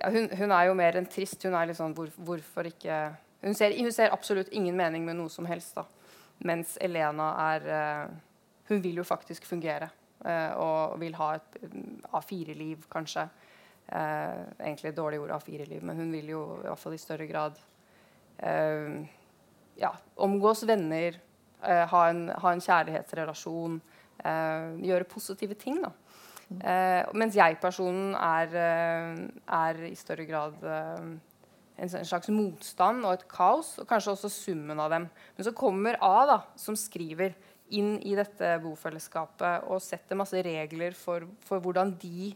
[0.00, 1.42] ja, hun, hun, er jo mer enn trist.
[1.46, 2.98] Hun er litt sånn hvor, Hvorfor ikke
[3.46, 5.76] hun ser, hun ser, absolutt ingen mening med noe som helst.
[5.76, 5.84] da.
[6.48, 8.14] Mens Elena er uh,
[8.66, 9.88] Hun vil jo faktisk fungere.
[10.24, 11.58] Uh, og vil ha et
[12.10, 13.28] A4-liv, kanskje.
[13.86, 17.28] Uh, egentlig et dårlig ord A4-liv, men hun vil jo i hvert fall i større
[17.30, 17.62] grad
[19.80, 19.88] ja,
[20.20, 21.14] omgås venner,
[21.64, 23.78] ha en, ha, en, kjærlighetsrelasjon,
[24.84, 25.78] gjøre positive ting.
[25.80, 25.88] da.
[26.46, 26.60] Mm.
[27.18, 28.52] mens jeg-personen er,
[29.50, 30.60] er, i større grad
[31.76, 35.08] en slags motstand og et kaos, og kanskje også summen av dem.
[35.36, 37.36] Men så kommer A, da, som skriver,
[37.74, 42.30] inn i dette bofellesskapet og setter masse regler for, for hvordan de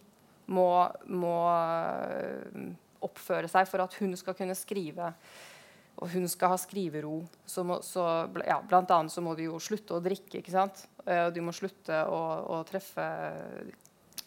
[0.50, 0.70] må,
[1.06, 2.72] må, øh,
[3.06, 5.12] oppføre seg for at hun skal kunne skrive.
[6.00, 7.20] Og hun skal ha skrivero.
[7.46, 8.02] Så må, så,
[8.42, 10.40] ja, blant annet så må de jo slutte å drikke.
[10.40, 10.82] ikke sant?
[11.04, 12.20] Og de må slutte å,
[12.56, 13.04] å treffe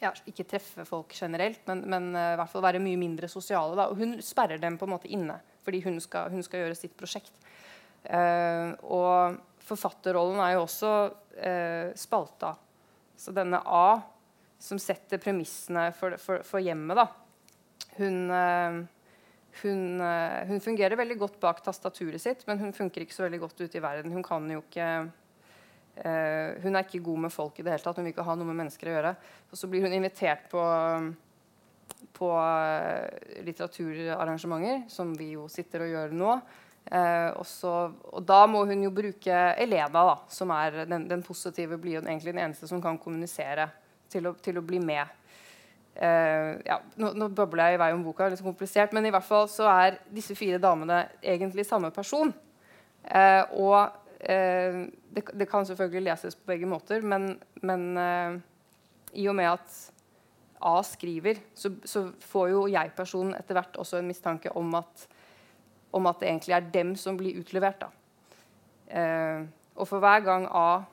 [0.03, 3.77] ja, ikke treffe folk generelt, men, men uh, i hvert fall være mye mindre sosiale.
[3.79, 3.89] Da.
[3.91, 6.95] Og hun sperrer dem på en måte inne fordi hun skal, hun skal gjøre sitt
[6.99, 7.37] prosjekt.
[8.03, 12.51] Uh, og forfatterrollen er jo også uh, spalta.
[13.15, 14.01] Så denne A,
[14.59, 17.07] som setter premissene for, for, for hjemmet, da,
[17.99, 18.17] hun,
[19.61, 23.61] hun, hun, fungerer veldig godt bak tastaturet sitt, men hun funker ikke så veldig godt
[23.61, 24.15] ute i verden.
[24.15, 24.87] Hun kan jo ikke
[25.93, 27.99] Uh, hun er ikke god med folk i det hele tatt.
[27.99, 29.13] Hun vil ikke ha noe med mennesker å gjøre.
[29.53, 30.63] Og så blir hun invitert på,
[32.17, 33.05] på uh,
[33.45, 36.35] litteraturarrangementer, som vi jo sitter og gjør nå.
[36.89, 37.73] Uh, og, så,
[38.09, 42.05] og, da må hun jo bruke Elena, da, som er den, den positive, blir jo
[42.05, 43.69] egentlig den eneste som kan kommunisere,
[44.11, 45.19] til å, til å bli med.
[45.93, 49.45] ja, nå, nå bobler jeg i vei om boka, litt komplisert, men i hvert fall
[49.49, 52.33] så er disse fire damene egentlig samme person.
[53.61, 53.77] og
[54.23, 58.37] Eh, det, det, kan selvfølgelig leses på begge måter, men, men uh,
[59.13, 59.79] i og med at
[60.63, 65.07] A skriver, så, så får jo jeg-personen etter hvert også en mistanke om at,
[65.91, 67.83] om at, det egentlig er dem som blir utlevert.
[68.87, 69.45] Uh,
[69.75, 70.83] og for hver gang A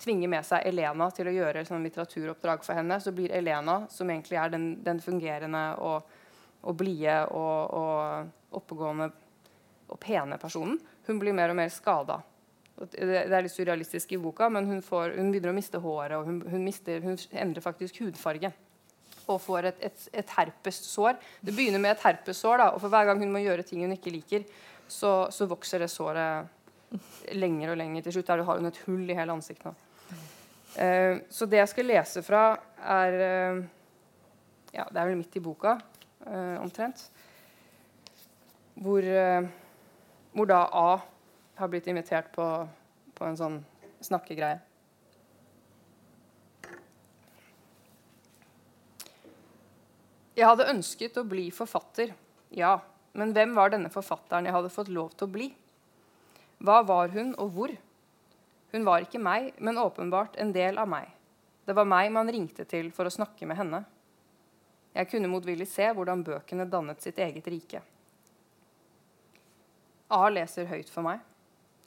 [0.00, 4.10] tvinger med seg Elena til å gjøre sånn litteraturoppdrag for henne, så blir Elena, som
[4.12, 6.18] egentlig er den, den fungerende og,
[6.66, 9.08] og blide og, og oppegående
[9.86, 12.18] og pene personen, hun blir mer og mer skada.
[12.76, 16.26] Det er litt surrealistisk i boka, men hun, får, hun begynner å miste håret, og
[16.28, 18.50] hun, hun, mister, hun endrer faktisk hudfarge.
[19.26, 21.16] Og får et, et, et herpessår.
[21.40, 23.96] Det begynner med et herpessår, da, og for hver gang hun må gjøre ting hun
[23.96, 24.44] ikke liker,
[24.86, 26.52] så, så vokser det såret
[27.34, 28.04] lenger og lenger.
[28.04, 29.82] Til slutt har hun et hull i hele ansiktet.
[30.76, 32.44] Uh, så det jeg skal lese fra,
[32.84, 33.64] er uh,
[34.76, 35.78] Ja, det er vel midt i boka,
[36.28, 37.06] uh, omtrent.
[38.76, 39.00] Hvor,
[40.36, 40.98] hvor da A
[41.56, 42.46] har blitt invitert på,
[43.16, 43.60] på en sånn
[44.04, 44.60] snakkegreie.
[50.36, 52.12] Jeg hadde ønsket å bli forfatter,
[52.52, 52.76] ja.
[53.16, 55.46] Men hvem var denne forfatteren jeg hadde fått lov til å bli?
[56.60, 57.72] Hva var hun, og hvor?
[58.74, 61.08] Hun var ikke meg, men åpenbart en del av meg.
[61.64, 63.80] Det var meg man ringte til for å snakke med henne.
[64.96, 67.80] Jeg kunne motvillig se hvordan bøkene dannet sitt eget rike.
[70.12, 71.24] A leser høyt for meg.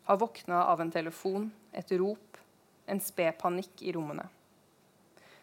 [0.09, 2.37] Har våkna av en telefon, et rop,
[2.89, 4.23] en sped panikk i rommene.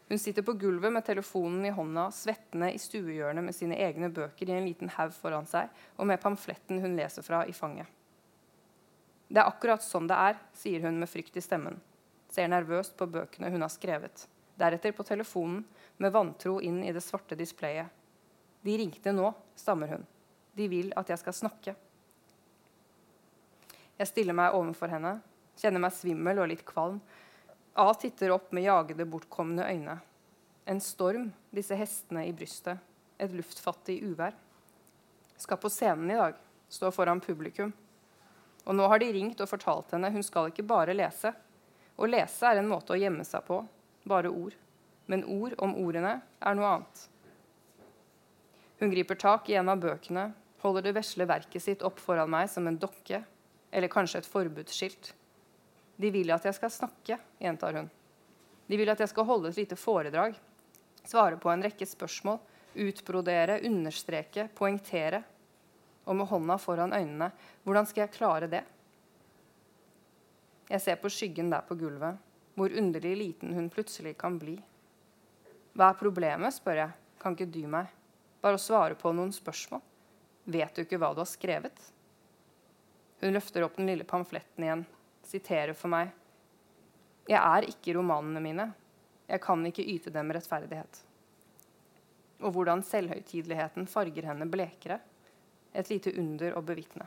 [0.09, 4.51] Hun sitter på gulvet med telefonen i hånda, svettende i stuehjørnet med sine egne bøker
[4.51, 7.87] i en liten haug foran seg og med pamfletten hun leser fra, i fanget.
[9.31, 11.79] Det er akkurat sånn det er, sier hun med frykt i stemmen.
[12.35, 14.27] Ser nervøst på bøkene hun har skrevet.
[14.59, 15.63] Deretter på telefonen,
[16.03, 17.87] med vantro inn i det svarte displayet.
[18.67, 20.11] De ringte nå, stammer hun.
[20.59, 21.79] De vil at jeg skal snakke.
[23.97, 25.15] Jeg stiller meg overfor henne,
[25.57, 26.99] kjenner meg svimmel og litt kvalm.
[27.77, 29.97] A titter opp med jagede, bortkomne øyne.
[30.69, 32.81] En storm, disse hestene i brystet.
[33.17, 34.35] Et luftfattig uvær.
[35.41, 36.37] Skal på scenen i dag.
[36.69, 37.73] Står foran publikum.
[38.67, 41.33] Og nå har de ringt og fortalt henne hun skal ikke bare lese.
[41.97, 43.63] Å lese er en måte å gjemme seg på.
[44.05, 44.57] Bare ord.
[45.07, 47.05] Men ord om ordene er noe annet.
[48.81, 52.51] Hun griper tak i en av bøkene, holder det vesle verket sitt opp foran meg
[52.53, 53.23] som en dokke,
[53.77, 55.13] eller kanskje et forbudsskilt.
[56.01, 57.89] De vil at jeg skal snakke, gjentar hun.
[58.67, 60.37] De vil at jeg skal holde et lite foredrag,
[61.07, 62.41] svare på en rekke spørsmål,
[62.87, 65.23] utbrodere, understreke, poengtere
[66.07, 67.31] og med hånda foran øynene.
[67.65, 68.63] Hvordan skal jeg klare det?
[70.71, 72.17] Jeg ser på skyggen der på gulvet,
[72.57, 74.57] hvor underlig liten hun plutselig kan bli.
[75.77, 76.97] Hva er problemet, spør jeg.
[77.21, 77.93] Kan ikke dy meg.
[78.43, 79.83] Bare å svare på noen spørsmål.
[80.47, 81.79] Vet du ikke hva du har skrevet?
[83.21, 84.85] Hun løfter opp den lille pamfletten igjen,
[85.25, 86.13] siterer for meg.
[87.27, 88.67] Jeg er ikke romanene mine.
[89.27, 91.01] Jeg kan ikke yte dem rettferdighet.
[92.45, 95.01] Og hvordan selvhøytideligheten farger henne blekere
[95.77, 97.07] et lite under å bevitne.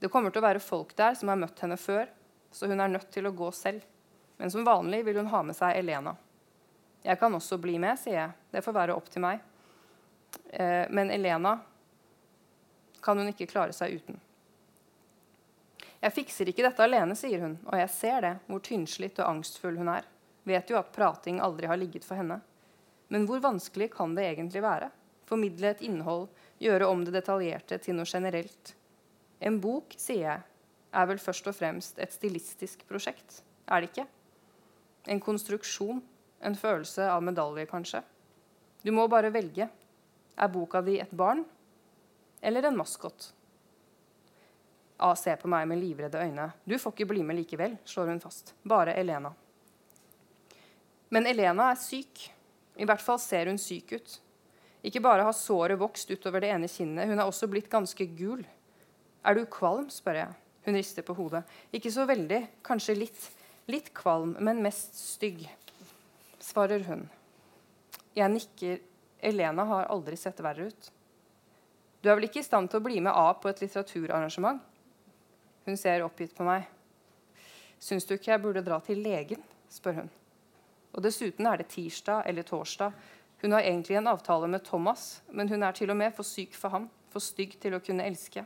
[0.00, 2.08] Det kommer til å være folk der som har møtt henne før,
[2.50, 3.84] så hun er nødt til å gå selv.
[4.40, 6.14] Men som vanlig vil hun ha med seg Elena.
[7.04, 8.32] Jeg kan også bli med, sier jeg.
[8.52, 9.42] Det får være opp til meg.
[10.52, 11.58] Eh, men Elena
[13.02, 14.20] kan hun ikke klare seg uten.
[16.00, 19.76] Jeg fikser ikke dette alene, sier hun, og jeg ser det, hvor tynnslitt og angstfull
[19.80, 20.06] hun er.
[20.48, 22.40] Vet jo at prating aldri har ligget for henne.
[23.12, 24.88] Men hvor vanskelig kan det egentlig være?
[25.30, 26.28] formidle et innhold,
[26.60, 28.74] gjøre om det detaljerte til noe generelt.
[29.40, 30.46] En bok, sier jeg,
[30.90, 34.06] er vel først og fremst et stilistisk prosjekt, er det ikke?
[35.10, 36.02] En konstruksjon,
[36.44, 38.02] en følelse av medalje, kanskje.
[38.82, 39.68] Du må bare velge.
[40.40, 41.44] Er boka di et barn
[42.40, 43.32] eller en maskot?
[45.00, 46.50] A ser på meg med livredde øyne.
[46.64, 48.54] Du får ikke bli med likevel, slår hun fast.
[48.68, 49.32] Bare Elena.
[51.10, 52.26] Men Elena er syk.
[52.76, 54.18] I hvert fall ser hun syk ut.
[54.84, 58.44] Ikke bare har såret vokst utover det ene kinnet, hun er også blitt ganske gul.
[59.24, 59.90] Er du kvalm?
[59.92, 60.36] spør jeg.
[60.64, 61.42] Hun rister på hodet.
[61.72, 63.26] Ikke så veldig, kanskje litt.
[63.70, 65.44] Litt kvalm, men mest stygg,
[66.42, 67.04] svarer hun.
[68.16, 68.80] Jeg nikker.
[69.20, 70.86] Elena har aldri sett verre ut.
[72.00, 74.60] Du er vel ikke i stand til å bli med A på et litteraturarrangement?
[75.66, 76.64] Hun ser oppgitt på meg.
[77.80, 79.42] Syns du ikke jeg burde dra til legen?
[79.70, 80.08] spør hun.
[80.96, 82.94] Og dessuten er det tirsdag eller torsdag.
[83.42, 86.56] Hun har egentlig en avtale med Thomas, men hun er til og med for syk
[86.56, 88.44] for ham, for stygg til å kunne elske.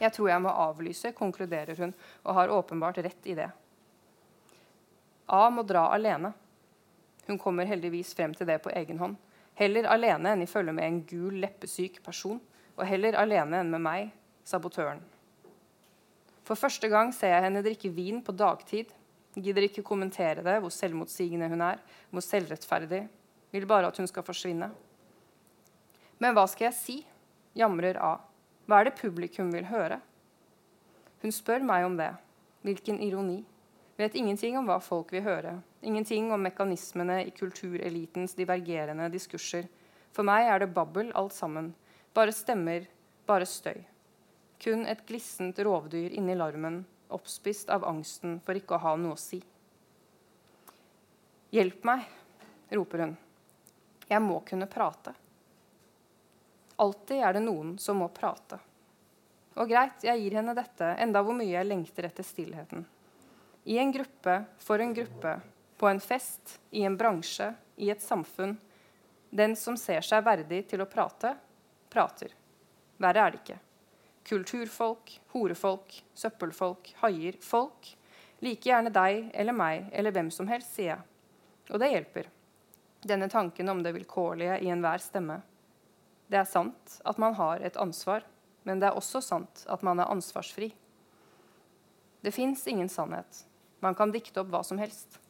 [0.00, 1.94] Jeg tror jeg må avlyse, konkluderer hun,
[2.24, 3.48] og har åpenbart rett i det.
[5.32, 6.32] A må dra alene.
[7.26, 9.16] Hun kommer heldigvis frem til det på egen hånd.
[9.56, 12.38] Heller alene enn i følge med en gul, leppesyk person,
[12.76, 14.10] og heller alene enn med meg,
[14.46, 15.00] sabotøren.
[16.46, 18.92] For første gang ser jeg henne drikke vin på dagtid.
[19.36, 23.02] Gidder ikke kommentere det, hvor selvmotsigende hun er, hvor selvrettferdig,
[23.52, 24.70] vil bare at hun skal forsvinne.
[26.22, 26.96] Men hva skal jeg si?
[27.56, 28.14] jamrer A.
[28.68, 29.98] Hva er det publikum vil høre?
[31.22, 32.12] Hun spør meg om det.
[32.64, 33.42] Hvilken ironi.
[33.96, 35.54] Vet ingenting om hva folk vil høre.
[35.86, 39.68] Ingenting om mekanismene i kulturelitens divergerende diskurser.
[40.12, 41.72] For meg er det babbel alt sammen.
[42.16, 42.86] Bare stemmer,
[43.28, 43.82] bare støy.
[44.62, 46.78] Kun et glissent rovdyr inni larmen,
[47.12, 49.42] oppspist av angsten for ikke å ha noe å si.
[51.52, 52.08] Hjelp meg,
[52.72, 53.14] roper hun.
[54.08, 55.12] Jeg må kunne prate.
[56.80, 58.62] Alltid er det noen som må prate.
[59.60, 62.88] Og greit, jeg gir henne dette, enda hvor mye jeg lengter etter stillheten.
[63.68, 65.36] I en gruppe, for en gruppe,
[65.76, 68.56] på en fest, i en bransje, i et samfunn.
[69.28, 71.36] Den som ser seg verdig til å prate,
[71.96, 72.36] prater.
[73.00, 73.58] Verre er det ikke.
[74.26, 77.36] Kulturfolk, horefolk, søppelfolk, haier.
[77.40, 77.92] Folk.
[78.44, 81.04] Like gjerne deg eller meg eller hvem som helst, sier jeg.
[81.72, 82.30] Og det hjelper.
[83.06, 85.40] Denne tanken om det vilkårlige i enhver stemme.
[86.26, 88.24] Det er sant at man har et ansvar,
[88.66, 90.72] men det er også sant at man er ansvarsfri.
[92.20, 93.44] Det fins ingen sannhet.
[93.80, 95.20] Man kan dikte opp hva som helst.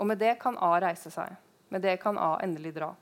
[0.00, 1.36] Og med det kan A reise seg.
[1.68, 2.94] Med det kan A endelig dra.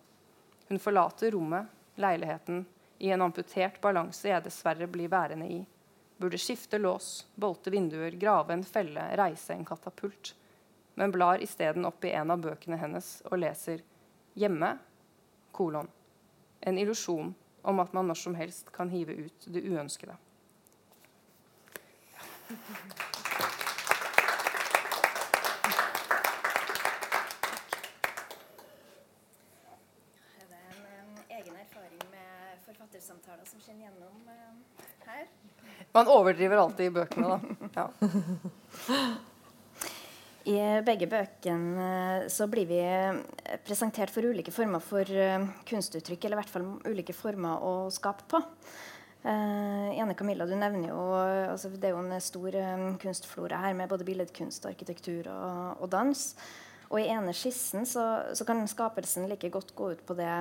[0.69, 2.65] Hun forlater rommet, leiligheten,
[2.99, 5.63] i en amputert balanse jeg dessverre blir værende i.
[6.17, 10.35] Burde skifte lås, bolte vinduer, grave en felle, reise en katapult.
[10.95, 13.83] Men blar isteden opp i en av bøkene hennes og leser
[14.35, 14.79] 'Hjemme',
[15.53, 15.89] kolon.
[16.61, 20.17] En illusjon om at man når som helst kan hive ut det uønskede.
[30.41, 35.27] Er det en, em, egen erfaring med forfattersamtaler som skinner gjennom eh, her?
[35.93, 37.39] Man overdriver alltid i bøkene, da.
[37.77, 37.87] Ja.
[40.49, 46.25] I begge bøkene eh, så blir vi eh, presentert for ulike former for eh, kunstuttrykk,
[46.25, 48.43] eller i hvert fall ulike former å skape på.
[49.23, 53.77] Uh, Janne Camilla, du nevner jo altså Det er jo en stor um, kunstflora her
[53.79, 56.25] med både billedkunst, arkitektur og, og dans.
[56.89, 58.03] Og i ene skissen så,
[58.35, 60.33] så kan skapelsen like godt gå ut på det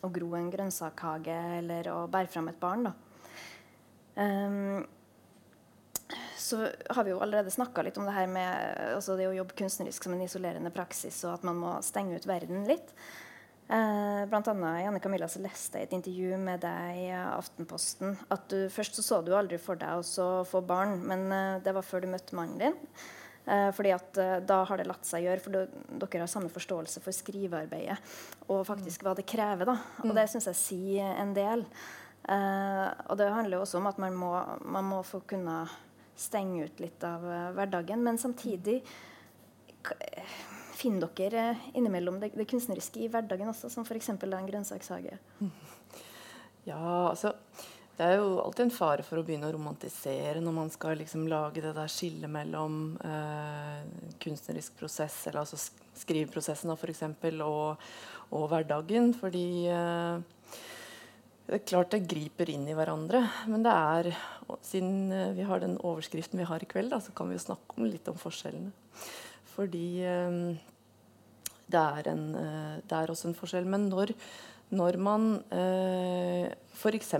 [0.00, 2.88] å gro en grønnsakshage eller å bære fram et barn.
[2.88, 3.11] da.
[4.20, 4.84] Ehm,
[6.36, 9.56] så har vi jo allerede snakka litt om det her med altså det å jobbe
[9.56, 12.90] kunstnerisk som en isolerende praksis, og at man må stenge ut verden litt.
[13.72, 18.18] Eh, annet Janne Camilla, så leste jeg et intervju med deg i Aftenposten.
[18.34, 21.60] At du først så, så du aldri for deg å så få barn, men eh,
[21.64, 22.76] det var før du møtte mannen din.
[23.46, 26.52] Eh, fordi at eh, da har det latt seg gjøre, for du- dere har samme
[26.52, 27.96] forståelse for skrivearbeidet
[28.52, 29.64] og faktisk hva det krever.
[29.72, 29.78] da.
[30.04, 31.64] Og det syns jeg sier en del.
[31.64, 34.30] Eh, og det handler jo også om at man må,
[34.64, 35.64] man må få kunne
[36.18, 38.02] stenge ut litt av eh, hverdagen.
[38.04, 40.32] Men samtidig eh,
[40.78, 44.12] finner dere eh, innimellom det, det kunstneriske i hverdagen også, som f.eks.
[44.14, 45.18] en grønnsakshage.
[46.62, 47.32] Ja, altså
[47.98, 51.24] Det er jo alltid en fare for å begynne å romantisere når man skal liksom
[51.26, 53.80] lage det der skillet mellom eh,
[54.22, 57.82] kunstnerisk prosess, eller altså sk- skriveprosessen da, eksempel, og,
[58.30, 59.10] og hverdagen.
[59.18, 59.44] Fordi
[59.74, 60.22] eh,
[61.46, 63.24] det er klart det griper inn i hverandre.
[63.50, 64.12] Men det er
[64.62, 67.44] Siden eh, vi har den overskriften vi har i kveld, da, så kan vi jo
[67.46, 68.72] snakke om litt om forskjellene.
[69.54, 70.36] Fordi eh,
[71.72, 73.68] det er, en, eh, det er også en forskjell.
[73.68, 74.12] Men når,
[74.76, 77.14] når man eh, f.eks.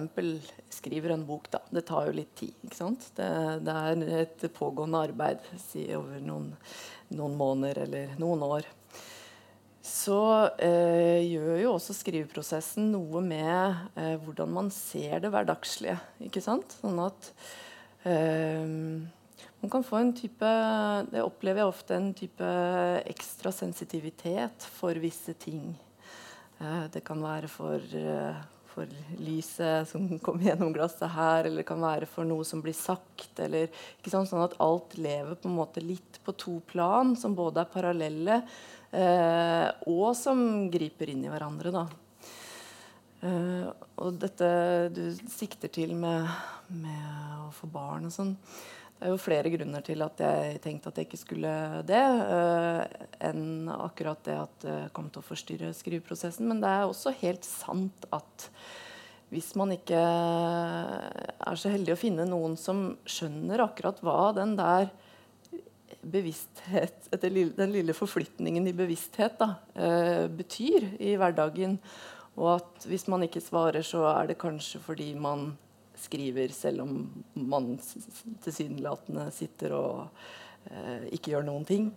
[0.76, 2.54] skriver en bok, da Det tar jo litt tid.
[2.64, 3.08] ikke sant?
[3.16, 3.30] Det,
[3.64, 6.52] det er et pågående arbeid si over noen,
[7.16, 8.68] noen måneder eller noen år.
[9.83, 10.16] Så
[10.62, 15.97] eh, gjør jo også skriveprosessen noe med eh, hvordan man ser det hverdagslige.
[16.22, 16.76] ikke sant?
[16.78, 17.33] Sånn at
[18.07, 18.62] eh,
[19.62, 20.53] man kan få en type
[21.11, 22.53] Det opplever jeg ofte en type
[23.11, 25.72] ekstra sensitivitet for visse ting.
[26.62, 28.39] Eh, det kan være for, eh,
[28.72, 28.87] for
[29.18, 33.35] lyset som kommer gjennom glasset her, eller det kan være for noe som blir sagt.
[33.43, 33.66] Eller,
[33.99, 34.30] ikke sant?
[34.30, 38.39] Sånn at alt lever på en måte litt på to plan, som både er parallelle,
[38.93, 40.40] og som
[40.72, 41.72] griper inn i hverandre.
[41.72, 41.86] da.
[43.22, 43.66] Eh,
[44.03, 44.47] og dette
[44.90, 46.26] du sikter til med,
[46.74, 48.32] med å få barn og sånn
[48.97, 51.53] Det er jo flere grunner til at jeg tenkte at jeg ikke skulle
[51.86, 56.47] det, eh, enn akkurat det at det kom til å forstyrre skriveprosessen.
[56.51, 58.49] Men det er også helt sant at
[59.32, 64.90] hvis man ikke er så heldig å finne noen som skjønner akkurat hva den der
[66.03, 71.78] bevissthet, etter den lille forflytningen i bevissthet da, eh, betyr i hverdagen.
[72.40, 75.53] Og at hvis man ikke svarer, så er det kanskje fordi man
[76.03, 76.92] skriver selv om
[77.34, 77.74] man
[78.42, 80.07] tilsynelatende sitter og
[80.70, 81.90] eh, ikke gjør noen ting.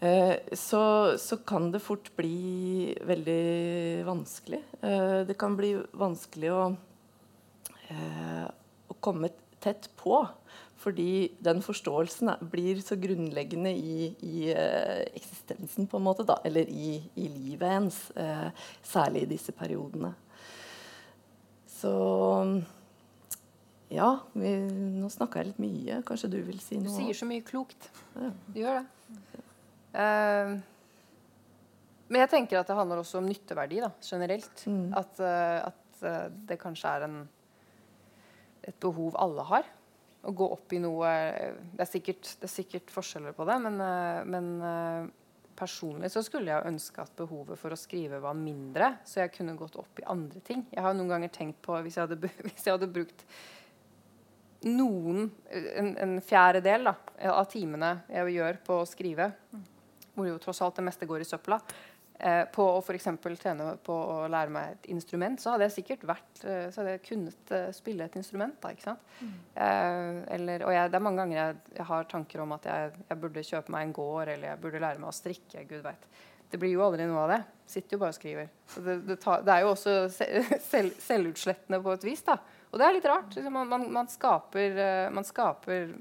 [0.00, 0.82] Eh, så,
[1.18, 4.60] så kan det fort bli veldig vanskelig.
[4.82, 6.62] Eh, det kan bli vanskelig å,
[7.88, 9.32] å komme
[9.62, 10.20] tett på.
[10.78, 16.70] Fordi den forståelsen blir så grunnleggende i, i uh, eksistensen, på en måte, da, eller
[16.70, 17.98] i, i livet ens.
[18.14, 18.50] Uh,
[18.86, 20.12] særlig i disse periodene.
[21.78, 21.90] Så
[23.90, 24.52] ja, vi,
[25.00, 25.98] nå snakka jeg litt mye.
[26.06, 26.92] Kanskje du vil si noe?
[26.92, 27.90] Du sier så mye klokt.
[28.14, 28.30] Ja.
[28.46, 29.16] Du gjør det.
[29.98, 30.54] Uh,
[32.08, 34.62] men jeg tenker at det handler også om nytteverdi da, generelt.
[34.70, 34.94] Mm.
[34.96, 35.82] At, at,
[36.46, 37.16] det kanskje er en,
[38.62, 39.66] et behov alle har
[40.26, 41.10] å gå opp i noe
[41.72, 45.10] Det er sikkert, det er sikkert forskjeller på det, men, eh, men, eh,
[45.58, 49.56] personlig så skulle jeg ønske at behovet for å skrive var mindre, så jeg kunne
[49.58, 50.66] gått opp i andre ting.
[50.70, 53.24] Jeg har noen ganger tenkt på hvis jeg hadde, hvis jeg hadde brukt
[54.66, 59.32] noen, en, en fjerdedel av timene jeg gjør på å skrive,
[60.14, 61.60] hvor jo tross alt det meste går i søpla,
[62.18, 63.08] eh, på å f.eks.
[63.40, 66.96] trene på å lære meg et instrument, så hadde jeg sikkert vært, eh, så hadde
[66.96, 68.56] jeg kunnet eh, spille et instrument.
[68.62, 69.12] da, ikke sant?
[69.20, 69.36] Mm.
[69.54, 72.90] Eh, eller, og jeg, det er mange ganger jeg, jeg har tanker om at jeg,
[73.04, 75.64] jeg, burde kjøpe meg en gård, eller jeg burde lære meg å strikke.
[75.70, 76.10] gud vet.
[76.48, 77.42] Det blir jo aldri noe av det.
[77.68, 78.46] Sitter jo bare og skriver.
[78.74, 79.98] Det, det, tar, det, er jo også
[80.70, 82.24] selv, selvutslettende på et vis.
[82.24, 82.38] da.
[82.68, 83.34] Og det er litt rart.
[83.36, 85.92] Liksom, man, man, man, skaper, eh, man skaper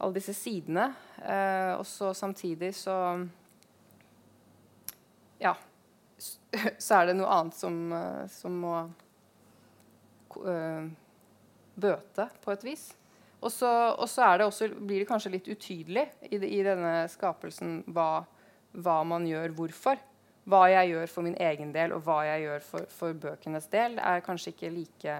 [0.00, 0.86] alle disse sidene,
[1.20, 2.94] eh, og så samtidig så
[5.40, 5.54] ja,
[6.84, 8.74] så er det noe annet som, eh, som må
[10.36, 10.88] uh,
[11.80, 12.90] bøte på et vis.
[13.40, 13.70] Og så,
[14.36, 18.26] det også, blir det kanskje litt utydelig i, i denne skapelsen hva,
[18.76, 20.00] hva, man gjør, hvorfor.
[20.50, 23.96] Hva jeg gjør for min egen del, og hva jeg gjør for, for bøkenes del,
[23.96, 25.16] er kanskje ikke like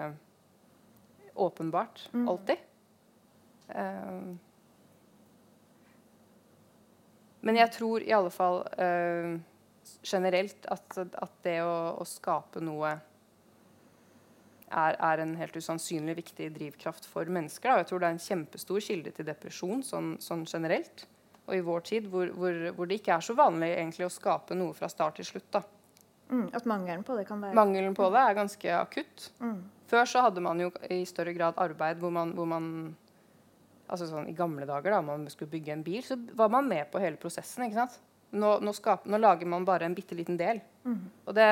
[1.40, 2.28] åpenbart mm.
[2.28, 2.68] alltid.
[3.72, 4.36] Uh,
[7.40, 9.38] men jeg tror i alle fall uh,
[10.06, 12.92] generelt at, at det å, å, skape noe
[14.70, 17.72] er, er, en helt usannsynlig viktig drivkraft for mennesker.
[17.72, 17.82] Da.
[17.82, 21.06] Jeg tror det er en kjempestor kilde til depresjon sånn, sånn generelt.
[21.48, 24.56] Og i vår tid hvor, hvor, hvor, det ikke er så vanlig egentlig å skape
[24.58, 25.50] noe fra start til slutt.
[25.58, 25.64] da.
[26.30, 29.30] Mm, at mangelen på det kan være Mangelen på det er ganske akutt.
[29.42, 29.56] Mm.
[29.90, 32.68] Før så hadde man jo i større grad arbeid hvor man, hvor man
[33.90, 36.86] altså sånn I gamle dager da man skulle bygge en bil, så var man med
[36.92, 37.66] på hele prosessen.
[37.66, 37.98] ikke sant?
[38.30, 40.60] Nå, nå, skaper, nå, lager man bare en bitte liten del.
[40.84, 41.00] Mm.
[41.24, 41.46] Og, det,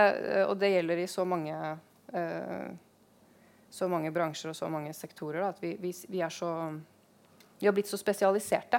[0.45, 1.57] og, det, gjelder i så mange,
[2.14, 2.68] uh,
[3.70, 6.53] så mange bransjer og så mange sektorer da, at vi, vi, vi, er så
[7.59, 8.79] Vi har blitt så spesialiserte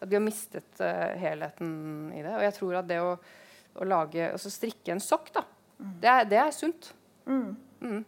[0.00, 1.72] at vi har mistet uh, helheten
[2.14, 2.36] i det.
[2.36, 3.10] Og jeg tror at det å,
[3.74, 5.44] å lage Altså strikke en sokk, da,
[5.80, 5.92] mm.
[6.00, 6.94] det, er, det, er, sunt.
[7.26, 7.50] Mm.
[7.82, 8.00] mm.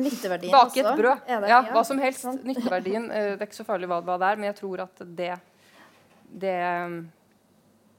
[0.00, 1.22] Nytteverdien Bake et brød.
[1.28, 2.24] Det, ja, hva som helst.
[2.40, 3.12] Nytteverdien.
[3.12, 5.32] Uh, det er ikke så farlig hva, hva det er, men jeg tror at det,
[6.40, 6.58] det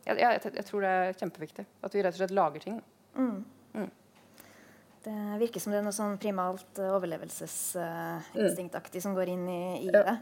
[0.06, 1.66] jeg, jeg, jeg, tror det er kjempeviktig.
[1.86, 2.78] At vi rett og slett lager ting.
[3.16, 3.44] Mm.
[3.76, 3.92] Mm.
[5.02, 9.64] Det virker som det er noe sånn primalt uh, overlevelsesinstinktaktig uh, som går inn i,
[9.86, 10.02] i ja.
[10.06, 10.16] det.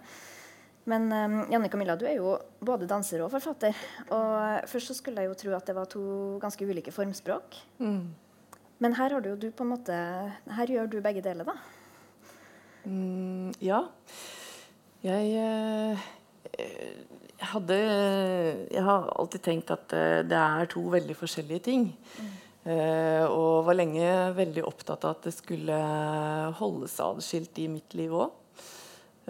[0.89, 2.27] Men um, Janne Camilla, du er jo
[2.65, 3.73] både danser og forfatter.
[4.15, 4.31] Og
[4.71, 6.03] først så skulle jeg jo tro at det var to
[6.41, 7.47] ganske ulike formspråk.
[7.83, 8.03] Mm.
[8.79, 9.95] Men her har du jo du på en måte
[10.55, 11.53] Her gjør du begge deler, da?
[12.87, 13.81] Mm, ja.
[15.03, 15.99] Jeg uh,
[17.39, 17.79] jeg, hadde,
[18.69, 21.85] jeg har alltid tenkt at eh, det er to veldig forskjellige ting.
[22.19, 22.33] Mm.
[22.69, 25.77] Eh, og var lenge veldig opptatt av at det skulle
[26.59, 28.35] holdes adskilt i mitt liv òg.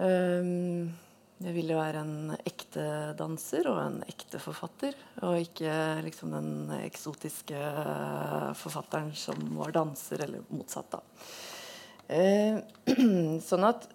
[0.02, 0.50] Eh,
[1.40, 2.82] jeg ville være en ekte
[3.16, 4.98] danser og en ekte forfatter.
[5.24, 5.72] Og ikke
[6.04, 6.50] liksom den
[6.82, 7.62] eksotiske
[8.60, 10.98] forfatteren som var danser, eller motsatt.
[10.98, 11.00] da.
[12.10, 12.60] Eh,
[13.48, 13.86] sånn at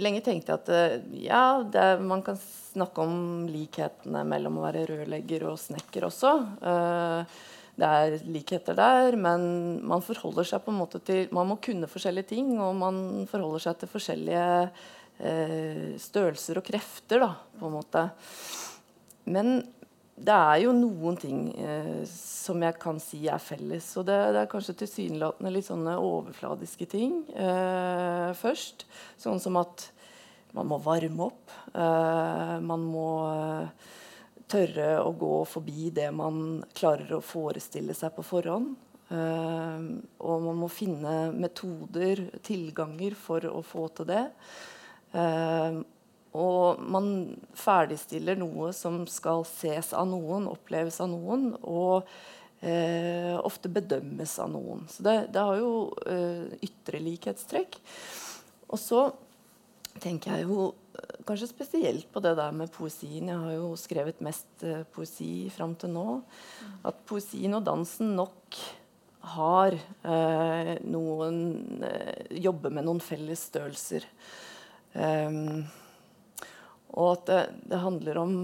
[0.00, 4.86] lenge tenkte jeg at eh, ja, det, man kan snakke om likhetene mellom å være
[4.90, 6.32] rørlegger og snekker også.
[6.60, 7.44] Uh,
[7.76, 9.42] det er likheter der, men
[9.84, 13.66] man forholder seg på en måte til Man må kunne forskjellige ting, og man forholder
[13.66, 18.06] seg til forskjellige uh, størrelser og krefter, da, på en måte.
[19.26, 19.58] Men
[20.16, 23.90] det er jo noen ting eh, som jeg kan si er felles.
[24.00, 28.86] Og det, det er kanskje tilsynelatende litt sånne overfladiske ting eh, først.
[29.20, 29.90] Sånn som at
[30.56, 31.52] man må varme opp.
[31.74, 33.92] Eh, man må eh,
[34.48, 38.72] tørre å gå forbi det man klarer å forestille seg på forhånd.
[39.12, 39.84] Eh,
[40.24, 44.24] og man må finne metoder, tilganger, for å få til det.
[45.16, 45.84] Uh,
[46.36, 47.10] og man
[47.56, 52.06] ferdigstiller noe som skal ses av noen, oppleves av noen, og
[52.60, 54.86] eh, ofte bedømmes av noen.
[54.92, 55.72] Så det, det har jo
[56.06, 57.78] eh, ytre likhetstrekk.
[58.68, 59.06] Og så
[60.02, 63.30] tenker jeg jo eh, kanskje spesielt på det der med poesien.
[63.32, 66.08] Jeg har jo skrevet mest eh, poesi fram til nå.
[66.86, 68.60] At poesien og dansen nok
[69.36, 71.40] har eh, noen
[71.82, 74.06] eh, Jobber med noen felles størrelser.
[74.96, 75.66] Um,
[76.94, 78.34] og at det, det, handler om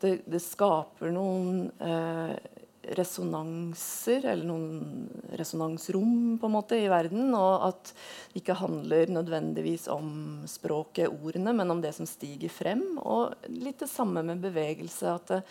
[0.00, 2.36] Det, det skaper noen eh,
[2.94, 7.34] resonanser, eller noen resonansrom på en måte i verden.
[7.34, 7.92] Og at
[8.32, 12.84] det ikke handler nødvendigvis om språket, ordene, men om det som stiger frem.
[13.02, 15.16] Og litt det samme med bevegelse.
[15.16, 15.42] At det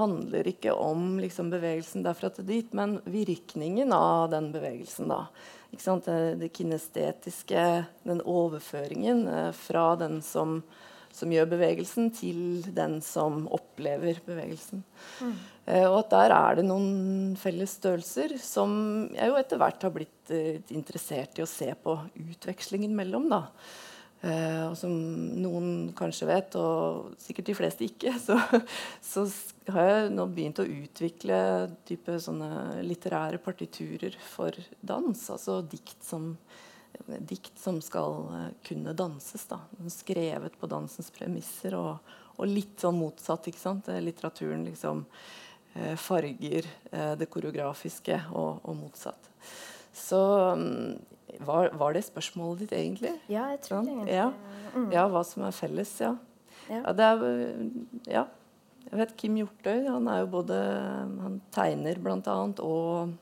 [0.00, 5.10] handler ikke om liksom, bevegelsen derfra til dit, men virkningen av den bevegelsen.
[5.10, 5.26] da.
[5.70, 7.66] Det, det kinestetiske,
[8.02, 10.62] den overføringen eh, fra den som
[11.14, 14.84] som gjør bevegelsen, til den som opplever bevegelsen.
[15.20, 15.36] Mm.
[15.66, 18.72] Eh, og at der er det noen felles størrelser som
[19.14, 21.96] jeg jo etter hvert har blitt eh, interessert i å se på
[22.30, 23.28] utvekslingen mellom.
[23.32, 23.44] da.
[24.20, 24.92] Eh, og som
[25.40, 28.36] noen kanskje vet, og sikkert de fleste ikke, så,
[29.00, 29.24] så
[29.72, 31.38] har jeg nå begynt å utvikle
[31.88, 35.22] type sånne litterære partiturer for dans.
[35.32, 36.34] Altså dikt som
[37.06, 39.46] dikt som skal uh, kunne danses.
[39.50, 39.60] Da.
[39.92, 43.50] Skrevet på dansens premisser, og, og, litt sånn motsatt.
[43.50, 43.90] ikke sant?
[43.90, 49.30] Eh, litteraturen liksom uh, farger det koreografiske, og, og motsatt.
[49.96, 50.18] Så
[50.54, 50.98] um,
[51.46, 53.14] var, var, det spørsmålet ditt, egentlig?
[53.30, 53.94] Ja, jeg tror det.
[53.94, 54.18] Egentlig.
[54.18, 54.28] Ja.
[54.74, 54.90] Mm.
[54.94, 56.14] ja, hva som er felles, ja.
[56.70, 56.84] Ja.
[56.84, 57.24] ja, det er,
[58.10, 58.26] ja.
[58.90, 60.56] Jeg vet Kim Hjortøy han er jo både
[61.22, 62.36] Han tegner bl.a.
[62.64, 63.12] og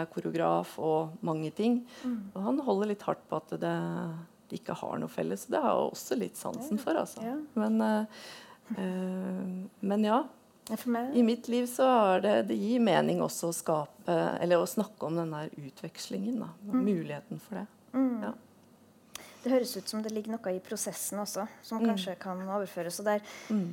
[0.00, 1.80] er koreograf og mange ting.
[2.02, 2.18] Mm.
[2.32, 3.76] Og han holder litt hardt på at det,
[4.48, 5.46] de ikke har noe felles.
[5.50, 6.98] Det har jeg også litt sansen for.
[6.98, 7.22] Altså.
[7.24, 7.36] Ja.
[7.58, 10.22] Men, uh, men, ja.
[11.16, 15.08] I mitt liv så er det, det gir mening også å skape Eller å snakke
[15.08, 16.42] om den der utvekslingen.
[16.42, 16.50] Da.
[16.68, 16.82] Mm.
[16.84, 17.66] Muligheten for det.
[17.94, 18.26] Mm.
[18.26, 18.34] Ja.
[19.42, 21.86] Det høres ut som det ligger noe i prosessen også, som mm.
[21.92, 22.98] kanskje kan overføres.
[23.00, 23.68] Og der mm.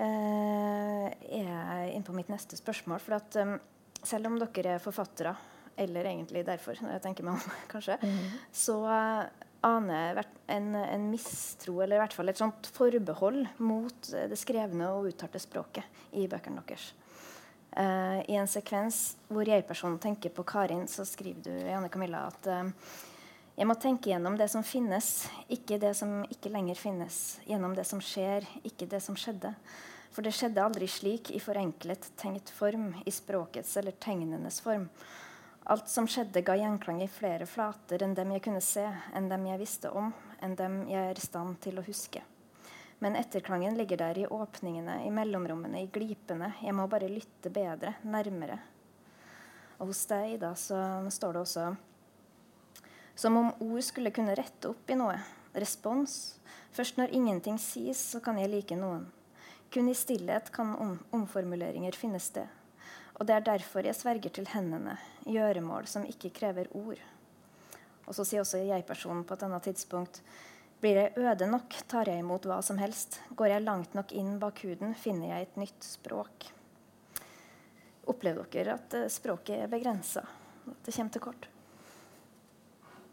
[0.00, 3.02] eh, er jeg inne på mitt neste spørsmål.
[3.04, 3.54] For at um,
[4.02, 5.34] selv om dere er forfattere,
[5.76, 8.24] eller egentlig derfor, når jeg tenker meg om, kanskje, mm.
[8.62, 9.26] så uh,
[9.66, 14.88] aner jeg en, en, mistro, eller i hvert fall et sånt forbehold mot det skrevne
[14.94, 16.90] og uttalte språket i bøkene deres.
[17.70, 22.50] Uh, I en sekvens hvor jeg-personen tenker på Karin, så skriver du Janne Camilla, at
[22.50, 22.98] uh,
[23.60, 27.16] jeg må tenke gjennom det som finnes, ikke det som ikke lenger finnes.
[27.44, 29.52] Gjennom det som skjer, ikke det som skjedde.
[30.14, 34.88] For det skjedde aldri slik i forenklet, tenkt form, i språkets eller tegnenes form.
[35.70, 38.82] Alt som skjedde, ga gjenklang i flere flater enn dem jeg kunne se,
[39.14, 40.08] enn dem jeg visste om,
[40.42, 42.24] enn dem jeg er i stand til å huske.
[42.98, 46.50] Men etterklangen ligger der i åpningene, i mellomrommene, i glipene.
[46.58, 48.58] Jeg må bare lytte bedre, nærmere.
[49.78, 51.70] Og hos deg, da, så står det også
[53.14, 55.14] som om ord skulle kunne rette opp i noe.
[55.54, 56.40] Respons.
[56.74, 59.06] Først når ingenting sies, så kan jeg like noen.
[59.70, 62.50] Kun i stillhet kan om omformuleringer finne sted.
[63.20, 64.94] Og det er derfor jeg sverger til hendene,
[65.28, 67.00] gjøremål som ikke krever ord.
[68.08, 70.22] Og så sier også jeg-personen på et annet tidspunkt
[70.80, 73.18] blir jeg øde nok, tar jeg imot hva som helst.
[73.36, 76.48] Går jeg langt nok inn bak huden, finner jeg et nytt språk.
[78.08, 80.24] Opplever dere at eh, språket er begrensa?
[80.64, 81.48] At det kommer til kort?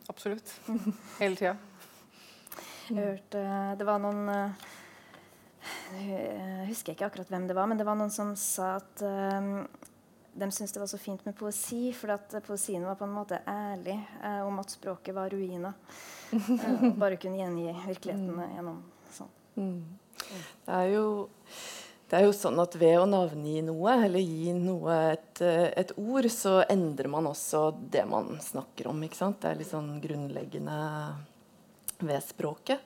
[0.08, 0.53] Absolutt.
[1.20, 1.58] Hele tida.
[2.88, 3.41] Jeg hørte
[3.76, 4.68] Det var noen eh,
[6.08, 9.03] Jeg husker ikke akkurat hvem det var, men det var noen som sa at
[10.39, 13.39] de syntes det var så fint med poesi, for at poesien var på en måte
[13.49, 15.73] ærlig eh, om at språket var ruiner.
[16.27, 18.55] Eh, bare kunne gjengi virkeligheten mm.
[18.55, 18.79] gjennom
[19.15, 19.29] sånn.
[19.55, 19.83] Mm.
[20.65, 21.05] Det, er jo,
[22.09, 26.27] det er jo sånn at ved å navngi noe, eller gi noe et, et, ord,
[26.33, 29.01] så endrer man også det man snakker om.
[29.07, 29.39] ikke sant?
[29.41, 30.81] Det er litt sånn grunnleggende
[32.03, 32.83] ved språket.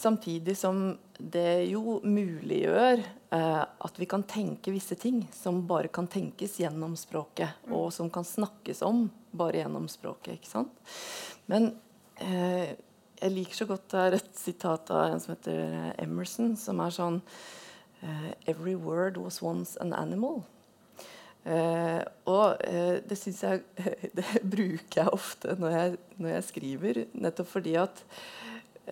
[0.00, 6.08] Samtidig som det jo muliggjør eh, at vi kan tenke visse ting som bare kan
[6.08, 7.74] tenkes gjennom språket, mm.
[7.76, 10.38] og som kan snakkes om bare gjennom språket.
[10.38, 10.94] ikke sant?
[11.52, 11.74] Men
[12.16, 12.72] eh,
[13.20, 16.96] jeg liker så godt det er et sitat av en som heter Emerson, som er
[16.96, 17.20] sånn
[18.00, 20.40] eh, Every word was once an animal.
[21.44, 23.62] Eh, og eh, det syns jeg
[24.18, 28.02] Det bruker jeg ofte når jeg, når jeg skriver, nettopp fordi at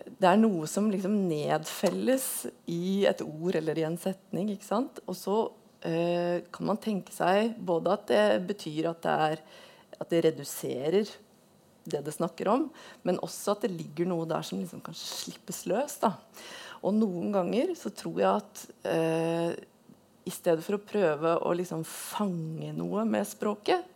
[0.07, 4.51] det er noe som liksom nedfelles i et ord eller i en setning.
[4.55, 5.01] ikke sant?
[5.07, 5.39] Og så
[5.87, 9.43] eh, kan man tenke seg både at det betyr at det, er,
[9.99, 11.17] at det reduserer
[11.89, 12.67] det det snakker om,
[13.09, 15.97] men også at det ligger noe der som liksom kan slippes løs.
[16.03, 16.15] da.
[16.85, 19.53] Og noen ganger så tror jeg at eh,
[20.29, 23.87] i stedet for å prøve å liksom fange noe med språket,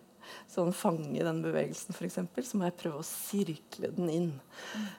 [0.50, 2.18] sånn fange den bevegelsen, f.eks.,
[2.48, 4.30] så må jeg prøve å sirkle den inn.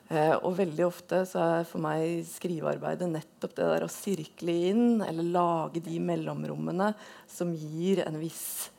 [0.09, 4.86] Eh, og veldig ofte så er for meg skrivearbeidet nettopp det der å sirkle inn,
[5.05, 6.93] eller lage de mellomrommene
[7.29, 8.71] som gir en viss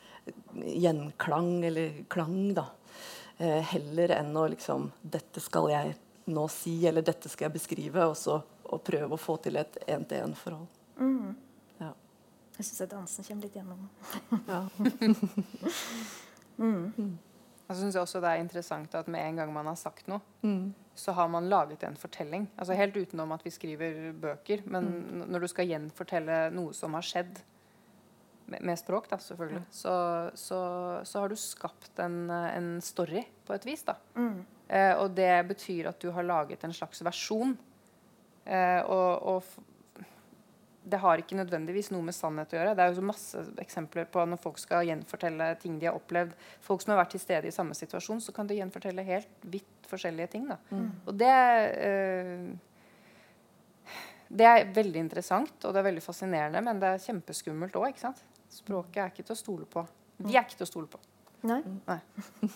[0.55, 2.70] gjenklang, eller klang, da.
[3.36, 5.96] Eh, heller enn å liksom Dette skal jeg
[6.30, 8.38] nå si, eller dette skal jeg beskrive, og så
[8.72, 10.66] og prøve å få til et én-til-én-forhold.
[10.98, 11.34] Mm.
[11.80, 11.90] Ja.
[12.59, 13.88] Jeg syns dansen kommer litt gjennom.
[14.48, 14.62] Ja.
[16.59, 17.18] Mm.
[17.68, 20.74] Jeg syns også det er interessant at med en gang man har sagt noe, Mm.
[20.94, 22.48] så har man laget en fortelling.
[22.59, 24.62] Altså Helt utenom at vi skriver bøker.
[24.66, 25.24] Men mm.
[25.32, 27.40] når du skal gjenfortelle noe som har skjedd,
[28.46, 30.59] med, med språk, da, selvfølgelig, så, så,
[31.05, 33.82] så har du skapt en, en story på et vis.
[33.88, 33.94] da.
[34.14, 34.44] Mm.
[34.68, 37.57] Eh, og det betyr at du har laget en slags versjon.
[38.44, 39.42] Eh, og, og
[40.85, 42.74] det har ikke nødvendigvis noe med sannhet å gjøre.
[42.76, 46.35] Det er jo masse eksempler på når folk skal gjenfortelle ting de har opplevd.
[46.64, 49.89] Folk som har vært til stede i samme situasjon, så kan de gjenfortelle helt vidt
[49.89, 50.47] forskjellige ting.
[50.51, 50.59] Da.
[51.09, 51.32] Og det
[51.89, 52.47] øh,
[54.28, 58.05] Det er veldig interessant og det er veldig fascinerende, men det er kjempeskummelt òg.
[58.53, 59.87] Språket er ikke til å stole på.
[60.24, 61.01] Vi er ikke til å stole på.
[61.49, 61.62] Nei.
[61.89, 62.01] Nei.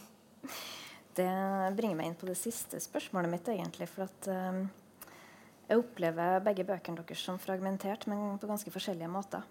[1.19, 1.31] Det
[1.75, 3.89] bringer meg inn på det siste spørsmålet mitt, egentlig.
[3.91, 4.61] For at eh,
[5.69, 9.45] jeg opplever begge bøkene deres som fragmentert, men på ganske forskjellige måter.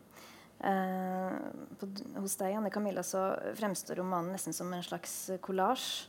[0.66, 1.36] Eh,
[1.78, 6.08] på, hos deg, Anne Camilla, så fremstår romanen nesten som en slags kollasj.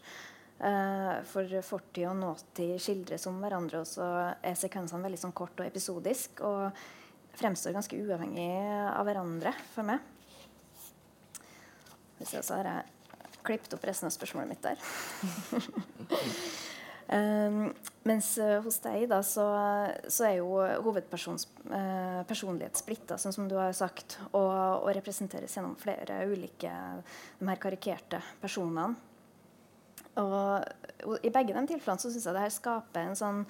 [0.58, 4.06] Eh, for fortid og nåtid skildres om hverandre, og så
[4.40, 6.40] er sekvensene veldig sånn kort og episodisk.
[6.46, 6.72] Og
[7.38, 8.48] fremstår ganske uavhengig
[8.88, 10.00] av hverandre for meg.
[12.18, 14.80] Hvis jeg, så har jeg klippet opp resten av spørsmålet mitt der.
[17.08, 17.70] Um,
[18.04, 19.44] mens uh, hos deg da, så,
[20.12, 25.56] så er jo hovedpersons eh, personlighet splitta, sånn som du har sagt, og, og representeres
[25.56, 26.72] gjennom flere ulike
[27.38, 28.90] de her karikerte personene.
[30.20, 30.68] Og,
[31.08, 33.42] og I begge de tilfellene så syns jeg det her skaper en sånn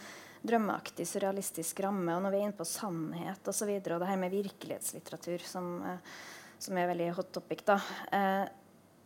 [0.47, 2.15] drømmeaktig, surrealistisk ramme.
[2.15, 5.47] Og når vi er inne på sannhet og, så videre, og det her med virkelighetslitteratur,
[5.51, 6.23] som, uh,
[6.63, 7.81] som er veldig hot topic, da,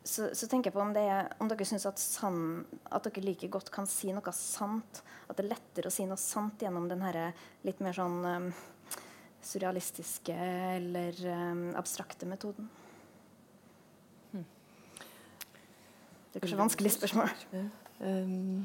[0.05, 3.49] så, så, tenker jeg på om, det er, om dere syns at, at dere like
[3.53, 5.03] godt kan si noe sant.
[5.29, 7.19] At det er lettere å si noe sant gjennom den her
[7.67, 8.49] litt mer sånn um,
[9.43, 10.35] surrealistiske
[10.77, 12.67] eller um, abstrakte metoden.
[14.33, 14.47] Hmm.
[16.33, 17.35] Det er kanskje et vanskelig spørsmål.
[17.55, 17.65] Ja,
[18.11, 18.63] um,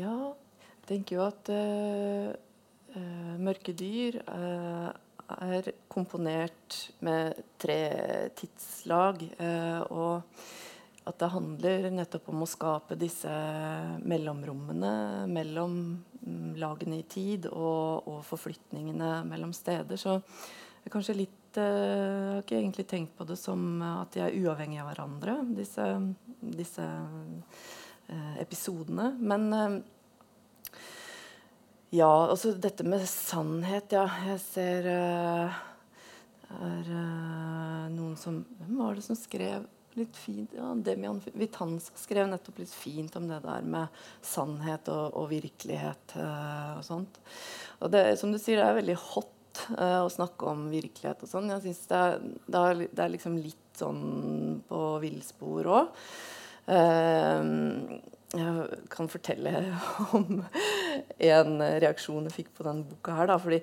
[0.00, 0.14] ja
[0.88, 2.32] jeg tenker jo at uh,
[2.96, 4.88] uh, mørke dyr uh,
[5.36, 7.80] er komponert med tre
[8.38, 9.22] tidslag.
[9.38, 10.22] Eh, og
[11.08, 13.32] at det handler nettopp om å skape disse
[14.04, 15.76] mellomrommene mellom
[16.20, 20.00] mm, lagene i tid og, og, forflytningene mellom steder.
[20.00, 24.24] Så er kanskje litt eh, Jeg har ikke egentlig tenkt på det som at de
[24.26, 25.86] er uavhengige av hverandre, disse,
[26.40, 29.14] disse eh, episodene.
[29.20, 29.48] Men
[31.90, 34.04] ja, altså dette med sannhet, ja.
[34.28, 35.58] Jeg ser uh,
[36.58, 39.64] er uh, noen som Hvem var det som skrev
[39.96, 40.52] litt fint?
[40.52, 46.12] Ja, Demian Vitanza skrev nettopp litt fint om det der med sannhet og, og virkelighet
[46.20, 47.22] uh, og sånt.
[47.80, 49.34] Og det, som du sier, det er veldig hot
[49.80, 51.48] å snakke om virkelighet og sånn.
[51.50, 52.02] Jeg syns det,
[52.46, 52.60] det,
[52.92, 55.98] det, er liksom litt sånn på villspor òg.
[58.36, 59.52] Jeg kan fortelle
[60.18, 60.42] om
[61.18, 63.14] en reaksjon jeg fikk på denne boka.
[63.16, 63.30] her.
[63.30, 63.62] Da, fordi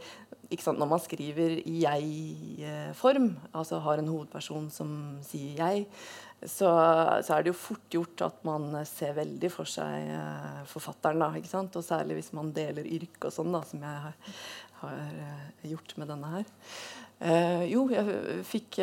[0.60, 5.86] sant, Når man skriver i jeg-form, altså har en hovedperson som sier 'jeg',
[6.46, 6.70] så,
[7.24, 11.20] så, er det jo fort gjort at man ser veldig for seg uh, forfatteren.
[11.24, 11.76] Da, ikke sant?
[11.76, 14.14] Og særlig hvis man deler yrke og sånn, som jeg har,
[14.82, 16.46] har uh, gjort med denne her.
[17.16, 18.80] Uh, jo, jeg fikk,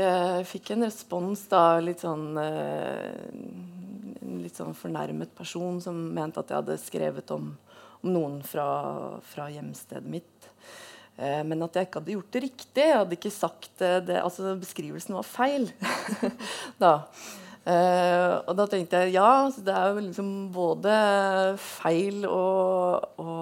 [0.49, 6.61] fikk, en respons da, litt sånn En litt sånn fornærmet person som mente at jeg
[6.63, 7.51] hadde skrevet om,
[8.01, 8.67] om noen fra,
[9.35, 10.49] fra hjemstedet mitt.
[11.21, 12.87] Men at jeg ikke hadde gjort det riktig.
[12.89, 15.69] Jeg hadde ikke sagt det altså Beskrivelsen var feil.
[16.83, 16.95] da.
[17.63, 20.95] Eh, og da tenkte jeg ja, det er jo liksom både
[21.63, 22.47] feil å,
[23.23, 23.35] å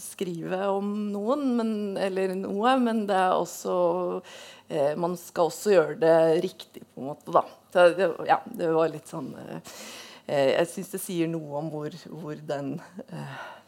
[0.00, 1.70] skrive om noen, men,
[2.02, 3.76] eller noe, men det er også
[4.66, 7.30] eh, Man skal også gjøre det riktig, på en måte.
[7.30, 7.44] da.
[7.70, 9.78] Så det, ja, det var litt sånn eh,
[10.26, 12.74] Jeg syns det sier noe om hvor, hvor den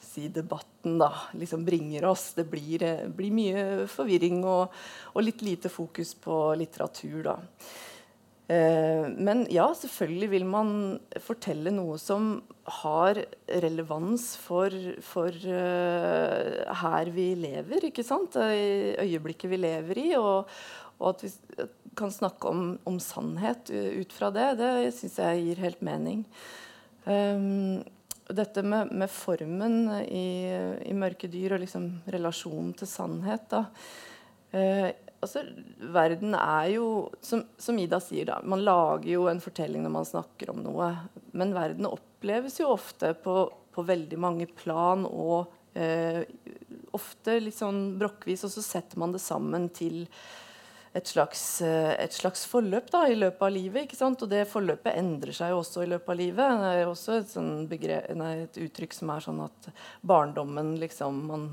[0.03, 2.33] si debatten da, liksom bringer oss.
[2.35, 2.83] Det blir,
[3.15, 4.73] blir mye forvirring og,
[5.13, 7.21] og, litt lite fokus på litteratur.
[7.27, 7.37] da.
[8.47, 10.69] Eh, men ja, selvfølgelig vil man
[11.23, 12.37] fortelle noe som
[12.83, 13.19] har
[13.63, 14.75] relevans for,
[15.07, 18.39] for uh, her vi lever, ikke sant?
[18.39, 20.09] I øyeblikket vi lever i.
[20.19, 20.51] Og,
[20.99, 21.33] og at vi
[21.97, 26.25] kan snakke om, om sannhet ut fra det, det syns jeg gir helt mening.
[27.07, 27.85] Um,
[28.27, 30.51] dette med, med formen i,
[30.83, 33.65] i, 'Mørke dyr' og liksom relasjonen til sannhet da,
[34.51, 34.91] eh,
[35.25, 35.43] altså,
[35.93, 36.87] verden er jo
[37.25, 40.91] som, som, Ida sier, da, man lager jo en fortelling når man snakker om noe.
[41.37, 43.39] Men verden oppleves jo ofte på,
[43.75, 46.23] på veldig mange plan og eh,
[46.97, 50.05] ofte litt sånn brokkvis, og så setter man det sammen til
[50.97, 53.85] et slags, eh, et slags, forløp da, i løpet av livet.
[53.85, 54.23] ikke sant?
[54.23, 56.63] Og det forløpet endrer seg jo også i løpet av livet.
[56.63, 57.51] Det er også et, sånn
[58.21, 59.69] nei, et uttrykk som er sånn at
[60.01, 61.51] barndommen liksom, man,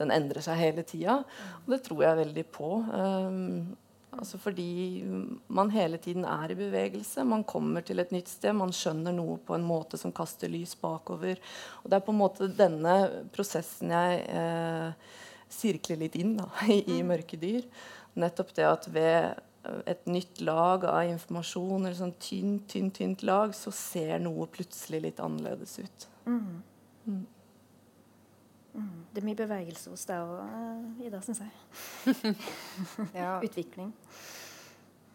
[0.00, 1.22] den endrer seg hele tida.
[1.64, 2.70] Og det tror jeg veldig på.
[2.92, 3.72] Um,
[4.12, 5.02] altså fordi
[5.48, 7.24] man hele tiden er i bevegelse.
[7.24, 8.52] Man kommer til et nytt sted.
[8.52, 11.40] Man skjønner noe på en måte som kaster lys bakover.
[11.82, 13.00] Og det er på en måte denne
[13.32, 15.12] prosessen jeg eh,
[15.48, 17.12] sirkler litt inn da, i, i mm.
[17.14, 17.64] Mørke dyr
[18.20, 19.42] nettopp det at ved
[19.88, 25.00] et nytt lag av informasjon, eller sånn tynt, tynt, tynt lag, så ser noe plutselig
[25.06, 26.06] litt annerledes ut.
[26.28, 26.62] Mm.
[27.06, 27.24] Mm.
[28.74, 29.02] Mm.
[29.14, 32.34] Det er mye bevegelse hos deg òg, eh, Ida, syns jeg.
[33.20, 33.38] ja.
[33.46, 33.92] Utvikling.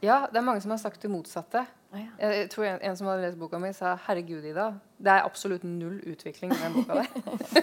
[0.02, 1.66] Ja, det er mange som har sagt det motsatte.
[1.91, 2.12] Ah, ja.
[2.22, 4.70] Jeg tror en, en, som hadde lest boka mi, sa 'herregud, Ida'.
[4.97, 7.10] Det er absolutt null utvikling i den boka der.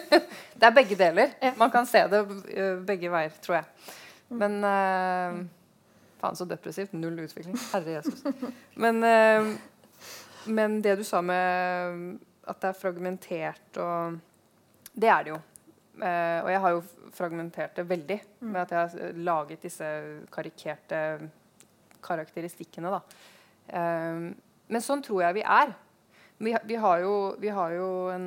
[0.60, 1.32] det er begge deler.
[1.42, 1.54] Ja.
[1.56, 2.20] Man kan se det
[2.52, 3.64] eh, begge veier, tror jeg.
[4.28, 5.40] Men uh,
[6.20, 6.94] Faen, så depressivt.
[6.96, 7.56] Null utvikling.
[7.72, 8.24] Herre Jesus.
[8.74, 9.52] Men, uh,
[10.46, 12.16] men det du sa med
[12.46, 14.18] at det er fragmentert og
[14.96, 15.40] Det er det jo.
[15.96, 16.84] Uh, og jeg har jo
[17.16, 18.50] fragmentert det veldig mm.
[18.50, 19.88] med at jeg har laget disse
[20.32, 21.00] karikerte
[22.04, 22.92] karakteristikkene.
[22.92, 23.00] da.
[23.72, 24.32] Uh,
[24.66, 25.74] men sånn tror jeg vi er.
[26.38, 28.26] Vi, vi, har, jo, vi har jo en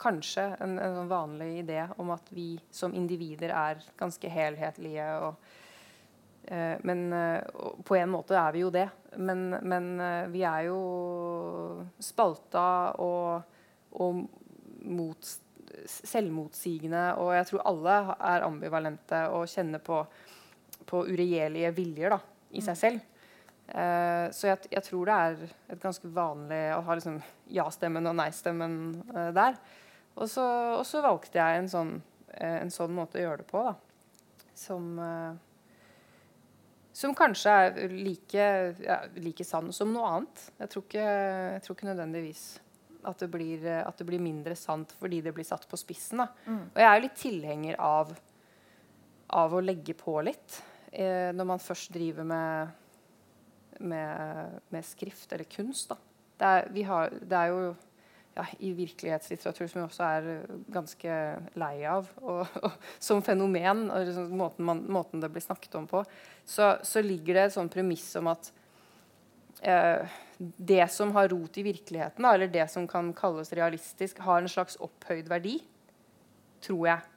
[0.00, 5.08] kanskje en, en sånn vanlig idé om at vi som individer er ganske helhetlige.
[5.26, 5.50] Og,
[6.46, 8.86] eh, men eh, på en måte er vi jo det.
[9.16, 10.78] Men, men eh, vi er jo
[12.02, 12.64] spalta
[13.02, 13.58] og,
[13.98, 14.24] og
[14.88, 15.34] mot,
[15.88, 17.04] selvmotsigende.
[17.22, 20.02] Og jeg tror alle er ambivalente og kjenner på,
[20.88, 22.20] på uregjerlige viljer da,
[22.56, 23.14] i seg selv.
[23.68, 25.40] Uh, så jeg, jeg, tror det er
[25.74, 27.18] et ganske vanlig å ha liksom
[27.52, 28.78] ja-stemmen og nei-stemmen
[29.12, 29.58] uh, der.
[30.18, 30.44] Og så,
[30.78, 31.92] og så, valgte jeg en sånn,
[32.34, 33.74] eh, en sånn, måte å gjøre det på, da.
[34.58, 35.34] Som, eh,
[36.98, 38.46] som kanskje er like,
[38.82, 40.48] ja, like, sann som noe annet.
[40.58, 41.04] Jeg tror ikke,
[41.54, 42.46] jeg tror ikke nødvendigvis
[43.06, 46.24] at det, blir, at det, blir, mindre sant fordi det blir satt på spissen.
[46.48, 46.64] Mm.
[46.72, 48.10] Og jeg er jo litt tilhenger av,
[49.38, 50.58] av å legge på litt.
[50.90, 52.74] Eh, når man først driver med,
[53.78, 55.92] med, med skrift eller kunst.
[55.92, 55.98] Da.
[56.38, 57.62] Det er, har, det er jo
[58.38, 61.16] ja, i virkelighetslitteratur som vi også er eh, ganske
[61.58, 62.06] lei av.
[62.22, 66.04] Og, og som fenomen, og liksom måten, man, måten, det blir snakket om på,
[66.46, 68.52] så, så ligger det et sånn premiss om at
[69.66, 74.42] eh, det som har rot i virkeligheten, da, eller det som kan kalles realistisk, har
[74.42, 75.58] en slags opphøyd verdi.
[76.62, 77.14] Tror jeg.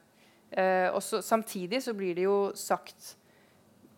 [0.58, 3.14] Eh, og samtidig så blir det jo sagt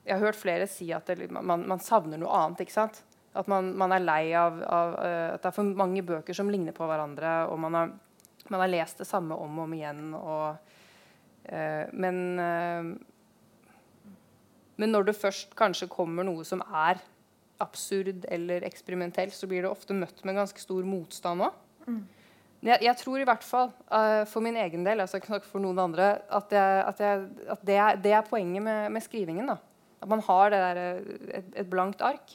[0.05, 2.61] Jeg har hørt flere si at det, man, man savner noe annet.
[2.63, 3.01] ikke sant?
[3.35, 6.51] At man, man er lei av, av uh, at det er for mange bøker som
[6.53, 7.91] ligner på hverandre, og man har,
[8.47, 10.05] man har lest det samme om og om igjen.
[10.15, 10.77] Og,
[11.51, 14.13] uh, men, uh,
[14.79, 17.03] men når det først kanskje kommer noe som er
[17.63, 21.59] absurd eller eksperimentelt, så blir det ofte møtt med ganske stor motstand òg.
[21.89, 22.05] Mm.
[22.65, 23.69] Jeg, jeg, tror i hvert fall,
[24.31, 27.03] for min egen del, altså ikke for noen andre, at, jeg, at,
[27.53, 29.51] at det, er, det, er, poenget med, med skrivingen.
[29.53, 29.59] Da.
[30.01, 30.81] At man har der,
[31.29, 32.33] et, et blankt ark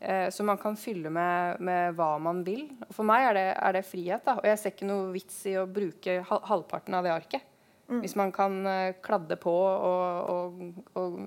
[0.00, 2.66] eh, som man kan fylle med, med, hva man vil.
[2.88, 4.24] Og for meg er det, er det frihet.
[4.26, 4.38] Da.
[4.40, 7.52] Og jeg ser ikke noe vits i å bruke halvparten av det arket.
[7.86, 8.00] Mm.
[8.02, 11.20] Hvis man kan uh, kladde på og, og, og,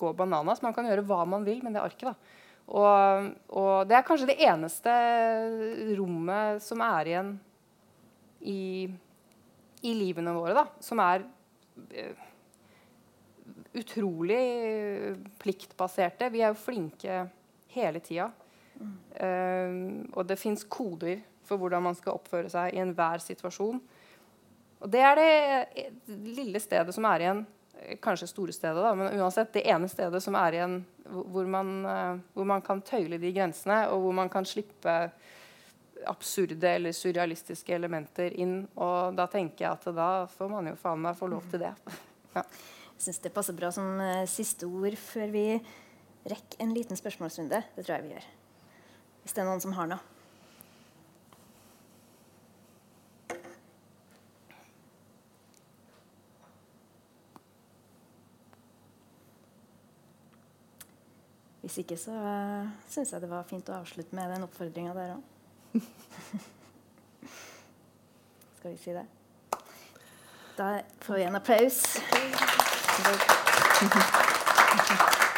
[0.00, 0.62] gå bananas.
[0.64, 2.08] Man kan gjøre hva man vil med det arket.
[2.08, 2.40] da.
[2.72, 4.92] Og, og, det er kanskje det eneste
[5.98, 7.32] rommet som er igjen
[8.48, 8.86] i,
[9.82, 11.26] i livene våre, da, som er
[12.00, 12.28] uh,
[13.76, 14.40] utrolig
[15.42, 16.30] pliktbaserte.
[16.32, 17.22] Vi er jo flinke
[17.74, 18.30] hele tida.
[18.80, 18.92] Mm.
[19.16, 23.80] Uh, og det fins koder for hvordan man skal oppføre seg i enhver situasjon.
[24.82, 27.44] Og det er det lille stedet som er igjen
[27.98, 32.20] Kanskje store stedet, da, men uansett det ene stedet som er igjen hvor man, uh,
[32.30, 34.92] hvor man kan tøyle de grensene, og hvor man kan slippe
[36.06, 38.60] absurde eller surrealistiske elementer inn.
[38.78, 41.72] Og da tenker jeg at da får man jo faen meg få lov til det.
[42.36, 42.44] ja.
[42.44, 43.98] Jeg syns det passer bra som
[44.30, 45.46] siste ord før vi
[46.24, 47.62] Rekk en liten spørsmålsrunde.
[47.76, 48.26] Det tror jeg vi gjør.
[49.22, 49.98] Hvis det er noen som har noe.
[61.62, 65.14] Hvis ikke, så uh, syns jeg det var fint å avslutte med den oppfordringa der
[65.14, 65.22] òg.
[68.58, 69.06] Skal vi si det?
[70.58, 71.82] Da får vi en applaus.